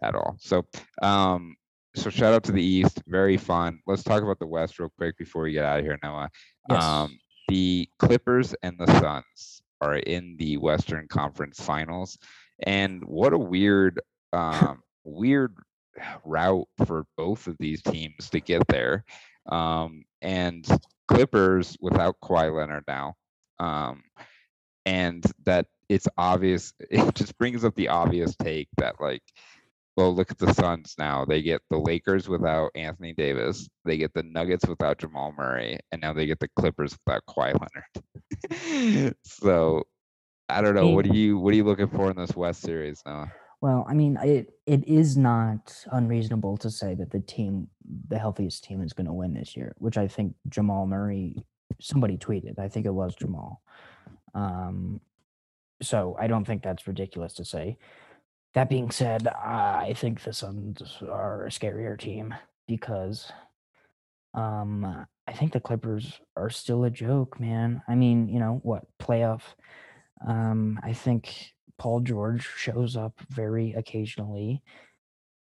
[0.02, 0.36] at all.
[0.38, 0.64] So,
[1.02, 1.56] um,
[1.94, 3.02] so shout out to the East.
[3.06, 3.80] Very fun.
[3.86, 6.30] Let's talk about the West real quick before we get out of here, Noah.
[6.68, 6.82] Yes.
[6.82, 7.18] Um,
[7.48, 12.18] the Clippers and the Suns are in the Western Conference Finals,
[12.64, 14.00] and what a weird,
[14.32, 15.56] um, weird
[16.24, 19.04] route for both of these teams to get there.
[19.50, 20.66] Um, and
[21.08, 23.14] Clippers without Kawhi Leonard now,
[23.58, 24.04] um,
[24.86, 26.72] and that it's obvious.
[26.90, 29.22] It just brings up the obvious take that like.
[29.96, 31.24] Well, look at the Suns now.
[31.24, 33.68] They get the Lakers without Anthony Davis.
[33.84, 37.54] They get the Nuggets without Jamal Murray, and now they get the Clippers without Kawhi
[37.60, 39.14] Leonard.
[39.24, 39.84] so,
[40.48, 40.88] I don't know.
[40.88, 43.30] What are you What are you looking for in this West series now?
[43.60, 47.68] Well, I mean, it it is not unreasonable to say that the team,
[48.08, 49.74] the healthiest team, is going to win this year.
[49.78, 51.44] Which I think Jamal Murray,
[51.80, 52.58] somebody tweeted.
[52.58, 53.60] I think it was Jamal.
[54.34, 55.00] Um,
[55.82, 57.76] so I don't think that's ridiculous to say.
[58.54, 62.34] That being said, I think the Suns are a scarier team
[62.66, 63.30] because,
[64.34, 67.82] um, I think the Clippers are still a joke, man.
[67.86, 69.42] I mean, you know what playoff?
[70.26, 74.62] Um, I think Paul George shows up very occasionally.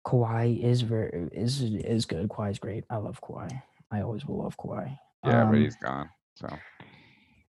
[0.04, 2.28] Kawhi is very is is good.
[2.28, 2.84] Kawhi's great.
[2.90, 3.62] I love Kawhi.
[3.90, 4.98] I always will love Kawhi.
[5.24, 6.10] Yeah, but Um, he's gone.
[6.34, 6.48] So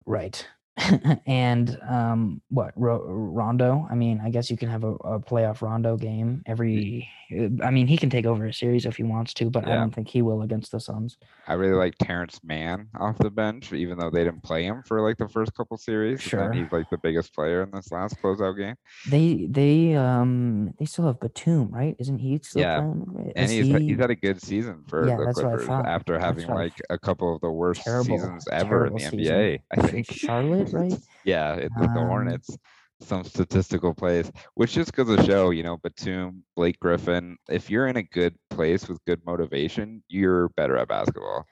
[0.06, 0.48] right.
[1.28, 3.88] and um, what Ro- Rondo?
[3.90, 7.08] I mean, I guess you can have a, a playoff Rondo game every.
[7.38, 9.76] uh, I mean, he can take over a series if he wants to, but I
[9.76, 11.18] don't think he will against the Suns.
[11.48, 15.02] I really like Terance Mann off the bench, even though they didn't play him for
[15.02, 16.22] like the first couple series.
[16.22, 16.54] and Sure.
[16.54, 18.76] he's like the biggest player in this last closeout game.
[19.10, 21.96] They they um they still have Batum, right?
[22.00, 23.34] Isn't he still Yeah, playing?
[23.36, 25.70] And he's he- he's had a good season for Yeah, the that's what I Clippers
[25.70, 29.36] after having like a couple of the worst terrible, seasons ever in the season.
[29.36, 29.60] NBA.
[29.72, 31.00] I think Charlotte, right?
[31.24, 32.58] yeah, it, with the Um, Hornets,
[33.02, 37.88] some statistical plays, which just goes to show, you know, Batum, Blake Griffin, if you're
[37.88, 41.46] in a good place with good motivation, you're better at basketball.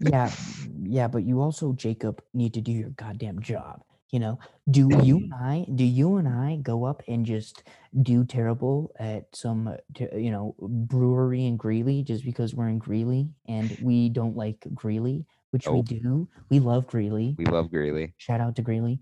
[0.00, 0.30] yeah,
[0.82, 3.82] yeah, but you also, Jacob, need to do your goddamn job.
[4.10, 4.38] You know,
[4.70, 7.64] do you and I, do you and I go up and just
[8.02, 13.76] do terrible at some, you know, brewery in Greeley just because we're in Greeley and
[13.80, 16.28] we don't like Greeley, which we do.
[16.50, 17.36] We love Greeley.
[17.38, 18.12] We love Greeley.
[18.16, 18.98] Shout out to Greeley.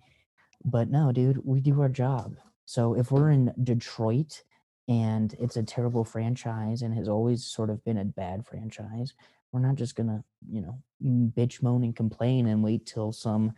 [0.66, 2.36] But no, dude, we do our job.
[2.66, 4.42] So if we're in Detroit
[4.86, 9.14] and it's a terrible franchise and has always sort of been a bad franchise,
[9.50, 13.54] we're not just gonna, you know, bitch, moan, and complain and wait till some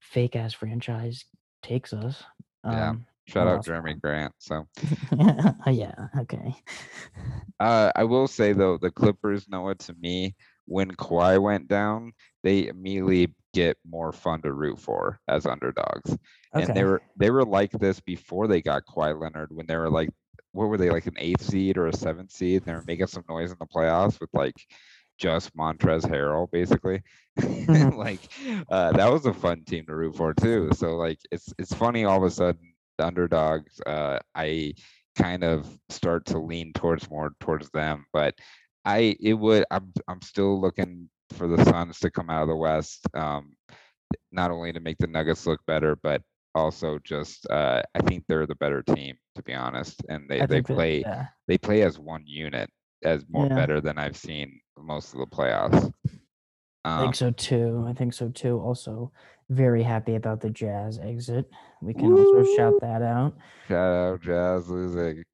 [0.00, 1.24] fake ass franchise
[1.62, 2.22] takes us.
[2.62, 2.90] Yeah.
[2.90, 3.98] Um, Shout out Jerami.
[3.98, 4.34] Grant.
[4.38, 4.68] So
[5.72, 6.54] yeah, okay.
[7.58, 10.34] Uh, I will say though, the Clippers, Noah, to me,
[10.66, 12.12] when Kawhi went down,
[12.44, 16.16] they immediately get more fun to root for as underdogs.
[16.54, 19.90] And they were they were like this before they got Kawhi Leonard when they were
[19.90, 20.10] like
[20.52, 22.62] what were they like an eighth seed or a seventh seed?
[22.62, 24.54] And they were making some noise in the playoffs with like
[25.18, 27.02] just Montrez Harrell, basically.
[27.40, 27.96] Mhm.
[27.96, 28.20] like
[28.70, 30.70] uh, that was a fun team to root for too.
[30.74, 33.80] So like it's it's funny all of a sudden the underdogs.
[33.86, 34.74] Uh, I
[35.16, 38.34] kind of start to lean towards more towards them, but
[38.84, 42.56] I it would I'm I'm still looking for the Suns to come out of the
[42.56, 43.06] West.
[43.14, 43.54] Um,
[44.32, 46.22] not only to make the Nuggets look better, but
[46.54, 50.46] also just uh, I think they're the better team to be honest, and they I
[50.46, 51.26] they think that- play yeah.
[51.48, 52.70] they play as one unit
[53.04, 53.54] as more Yeah.
[53.56, 55.92] better than I've seen most of the playoffs.
[56.84, 57.84] I Um, think so too.
[57.88, 58.60] I think so too.
[58.60, 59.10] Also,
[59.50, 61.46] very happy about the Jazz exit.
[61.82, 63.36] We can also shout that out.
[63.68, 65.24] shout out Jazz losing.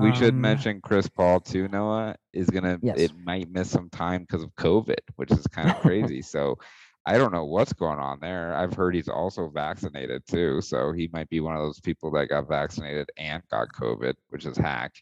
[0.00, 1.68] We should Um, mention Chris Paul too.
[1.68, 2.78] Noah is gonna.
[2.82, 2.98] Yes.
[2.98, 6.22] It might miss some time because of COVID, which is kind of crazy.
[6.22, 6.58] so
[7.06, 8.54] I don't know what's going on there.
[8.54, 12.28] I've heard he's also vaccinated too, so he might be one of those people that
[12.28, 14.92] got vaccinated and got COVID, which is hack.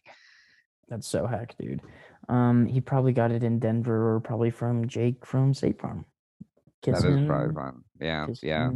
[0.87, 1.81] That's so hack, dude.
[2.29, 6.05] Um, he probably got it in Denver or probably from Jake from State Farm.
[6.83, 7.83] That is probably fun.
[7.99, 8.69] Yeah, yeah.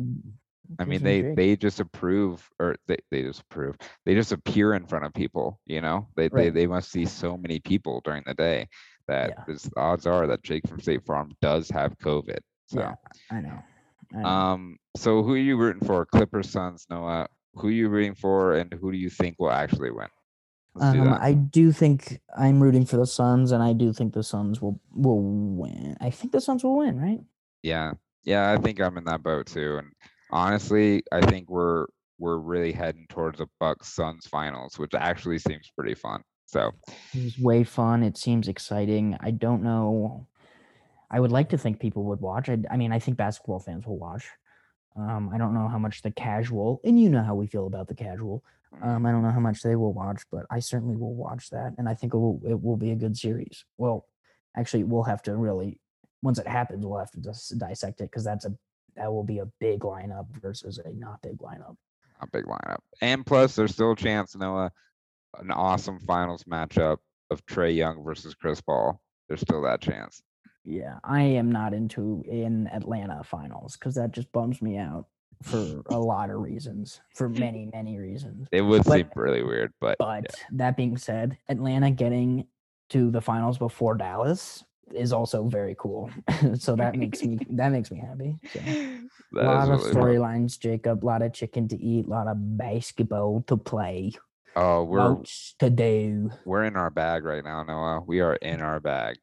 [0.77, 3.75] I mean, they they just approve, or they, they just approve.
[4.05, 5.59] They just appear in front of people.
[5.65, 6.53] You know, they they Right.
[6.53, 8.67] they must see so many people during the day
[9.07, 9.43] that Yeah.
[9.47, 12.39] there's odds are that Jake from State Farm does have COVID.
[12.67, 12.93] So, Yeah,
[13.31, 13.63] I know.
[14.13, 14.27] I know.
[14.29, 16.05] um, so who are you rooting for?
[16.05, 17.27] Clippers, Suns, Noah.
[17.55, 20.07] Who are you rooting for, and who do you think will actually win?
[20.77, 21.13] Do Um.
[21.13, 24.79] I do think I'm rooting for the Suns, and I do think the Suns will
[24.93, 25.97] will win.
[25.99, 27.21] I think the Suns will win, right?
[27.63, 27.93] Yeah,
[28.23, 29.77] yeah, I think I'm in that boat too.
[29.79, 29.91] And
[30.31, 31.85] honestly, I think we're
[32.17, 36.21] we're really heading towards a Bucks Suns finals, which actually seems pretty fun.
[36.45, 36.71] So
[37.13, 38.03] It was way fun.
[38.03, 39.17] It seems exciting.
[39.21, 40.27] I don't know.
[41.11, 42.49] I would like to think people would watch.
[42.49, 44.25] I, I mean, I think basketball fans will watch.
[44.95, 47.87] Um, I don't know how much the casual, and you know how we feel about
[47.87, 48.43] the casual.
[48.81, 51.73] Um, I don't know how much they will watch, but I certainly will watch that,
[51.77, 53.63] and I think it will, it will be a good series.
[53.77, 54.05] Well,
[54.57, 55.79] actually, we'll have to really
[56.21, 58.53] once it happens, we'll have to just dissect it because that's a
[58.95, 61.75] that will be a big lineup versus a not big lineup.
[62.21, 62.79] a big lineup.
[63.01, 64.65] And plus, there's still a chance, Noah,
[65.37, 66.97] uh, an awesome finals matchup
[67.29, 68.99] of Trae Young versus Chris Paul.
[69.27, 70.21] There's still that chance.
[70.65, 75.05] Yeah, I am not into in Atlanta finals because that just bums me out
[75.43, 78.47] for a lot of reasons, for many many reasons.
[78.51, 80.45] It would But- seem really weird, but, But yeah.
[80.53, 82.47] that being said, Atlanta getting
[82.89, 84.63] to the finals before Dallas
[84.93, 86.09] is also very cool.
[86.57, 88.37] so that makes me that makes me happy.
[88.53, 88.59] So.
[89.33, 91.03] that A lot is of really storylines, Jacob.
[91.03, 92.05] A lot of chicken to eat.
[92.05, 94.13] A lot of basketball to play.
[94.55, 96.31] Oh, we're Lots to do.
[96.45, 98.03] we're in our bag right now, Noah.
[98.05, 99.17] We are in our bag.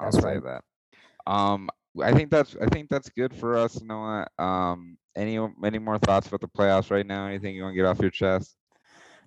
[0.00, 0.42] I'll That's say right.
[0.44, 1.32] that.
[1.32, 1.70] Um,
[2.02, 4.26] I think that's I think that's good for us, Noah.
[4.38, 7.26] Um, any any more thoughts about the playoffs right now?
[7.26, 8.55] Anything you want to get off your chest?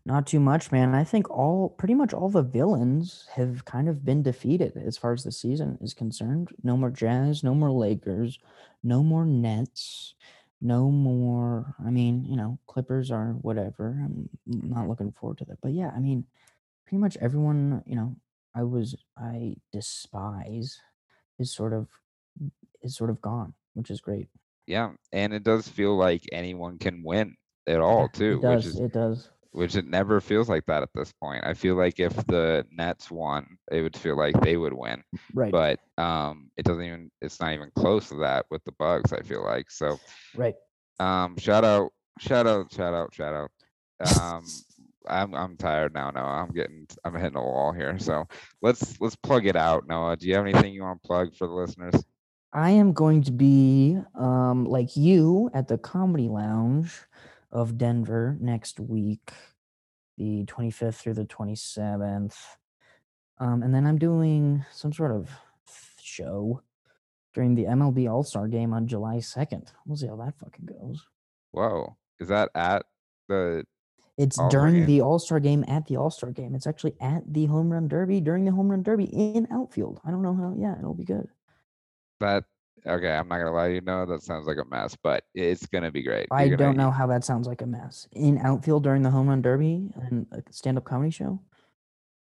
[0.10, 0.96] Not too much, man.
[0.96, 5.14] I think all pretty much all the villains have kind of been defeated as far
[5.14, 6.50] as the season is concerned.
[6.64, 8.40] No more Jazz, no more Lakers,
[8.84, 10.16] no more Nets,
[10.62, 11.76] no more.
[11.86, 14.02] I mean, you know, Clippers are whatever.
[14.04, 15.62] I'm not looking forward to that.
[15.62, 16.26] But yeah, I mean,
[16.88, 18.16] pretty much everyone, you know,
[18.56, 20.80] I was I despise
[21.38, 21.88] is sort of
[22.82, 24.28] is sort of gone, which is great.
[24.66, 27.36] Yeah, and it does feel like anyone can win
[27.68, 28.66] at all too, it does.
[28.66, 29.30] which is it does.
[29.52, 31.44] Which it never feels like that at this point.
[31.44, 35.02] I feel like if the Nets won, it would feel like they would win,
[35.34, 35.52] Right.
[35.52, 37.10] but um, it doesn't even.
[37.22, 39.12] It's not even close to that with the Bucks.
[39.12, 39.98] I feel like so.
[40.36, 40.54] right.
[41.00, 44.22] Um, shout out, shout out, shout out, shout out.
[44.22, 44.44] Um,
[45.08, 46.12] I'm I'm tired now.
[46.12, 46.46] Noah.
[46.48, 47.98] I'm getting I'm hitting a wall here.
[47.98, 48.28] So
[48.62, 49.88] let's let's plug it out.
[49.88, 51.96] Noah, do you have anything you want to plug for the listeners?
[52.54, 57.00] I am going to be um like you at the Comedy Lounge
[57.52, 59.32] of Denver next week,
[60.18, 62.36] the 25th through the 27th.
[63.40, 65.30] Um, and then I'm doing some sort of
[66.02, 66.62] show
[67.34, 69.68] during the MLB All Star game on July 2nd.
[69.86, 71.06] We'll see how that fucking goes.
[71.52, 72.86] Whoa, is that at
[73.28, 73.64] the?
[74.18, 74.86] It's All-Star during game?
[74.86, 76.54] the All Star game at the All Star game.
[76.54, 80.02] It's actually at the Home Run Derby during the Home Run Derby in outfield.
[80.04, 80.54] I don't know how.
[80.60, 81.30] Yeah, it'll be good.
[82.20, 82.44] That
[82.86, 83.12] okay?
[83.12, 85.92] I'm not gonna lie, to you know that sounds like a mess, but it's gonna
[85.92, 86.28] be great.
[86.32, 88.08] I You're gonna- don't know how that sounds like a mess.
[88.12, 91.40] In outfield during the home run derby and a stand up comedy show?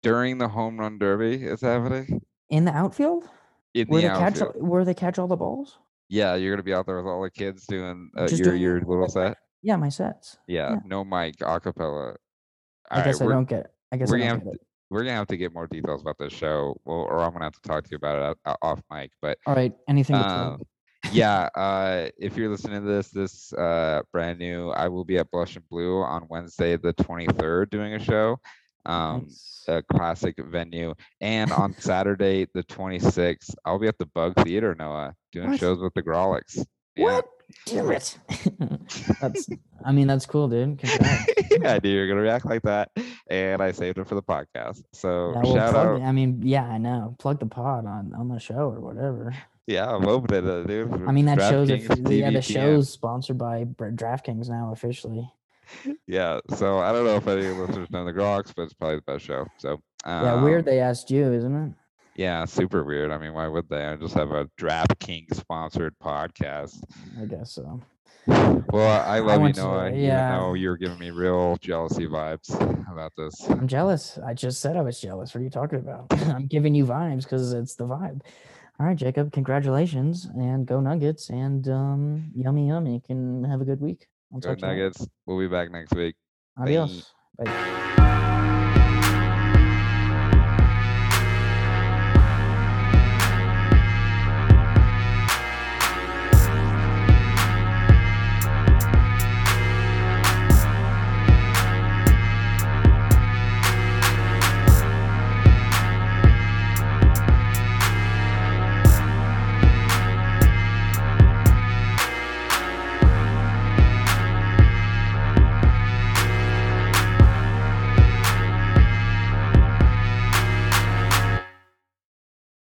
[0.03, 2.21] during the home run derby is happening
[2.51, 3.25] In the outfield?
[3.73, 4.69] in Where the they catch outfield.
[4.69, 5.79] where they catch all the balls?
[6.11, 8.63] Yeah, you're gonna be out there with all the kids doing uh, Just your doing
[8.63, 9.39] your little set.
[9.63, 10.37] Yeah, my sets.
[10.47, 10.79] Yeah, yeah.
[10.85, 12.17] no mic, acapella.
[12.91, 14.45] I All guess right, I we're, don't get I guess we're I gonna don't have
[14.47, 14.67] get it.
[14.95, 17.61] We're gonna have to get more details about this show, well, or I'm gonna have
[17.61, 19.11] to talk to you about it out- off mic.
[19.21, 19.73] But All right.
[19.89, 20.63] Anything um,
[21.11, 25.33] yeah, uh, if you're listening to this, this uh, brand new, I will be at
[25.33, 28.39] Blush and Blue on Wednesday the 23rd doing a show.
[28.87, 29.65] Um, Nice.
[29.67, 30.95] a classic venue.
[31.21, 35.59] And on Saturday, the 26th, I'll be at the Bug Theater, Noah, doing What?
[35.61, 36.65] shows with the Grawlix.
[36.95, 37.27] Yeah, What?
[37.67, 38.19] Damn it.
[39.21, 39.49] that's.
[39.85, 40.81] I mean, that's cool, dude.
[41.65, 42.91] I knew you were gonna react like that,
[43.29, 44.83] and I saved it for the podcast.
[44.93, 46.03] So Yeah, well, shout out.
[46.03, 47.17] I mean, yeah, I know.
[47.19, 49.35] Plug the pod on on the show or whatever.
[49.67, 50.93] Yeah, I'm opening it, dude.
[51.07, 55.31] I mean, that show's a, DraftKings yeah, the show's sponsored by DraftKings now officially.
[56.07, 58.75] Yeah, so I don't know if any of the listeners know the Grawlix, but it's
[58.75, 59.47] probably the best show.
[59.57, 60.61] So Yeah, weird.
[60.61, 61.73] um, They asked you, isn't it?
[62.17, 63.11] Yeah, super weird.
[63.11, 63.85] I mean, why would they?
[63.85, 66.83] I just have a DraftKings sponsored podcast.
[67.21, 67.81] I guess so.
[68.27, 70.29] Well, I love you, went to- yeah.
[70.31, 72.55] Even though you're giving me real jealousy vibes
[72.91, 73.35] about this.
[73.51, 74.19] I'm jealous.
[74.25, 75.35] I just said I was jealous.
[75.35, 76.07] What are you talking about?
[76.13, 78.23] I'm giving you vibes because it's the vibe.
[78.81, 79.33] All right, Jacob.
[79.33, 83.01] Congratulations and go Nuggets and um, yummy yummy.
[83.07, 84.07] Can have a good week.
[84.33, 84.83] I'll Good talk to you.
[84.83, 85.07] Nuggets.
[85.27, 86.17] We'll be back next week.
[86.59, 87.13] Adios.
[87.39, 87.91] Bye.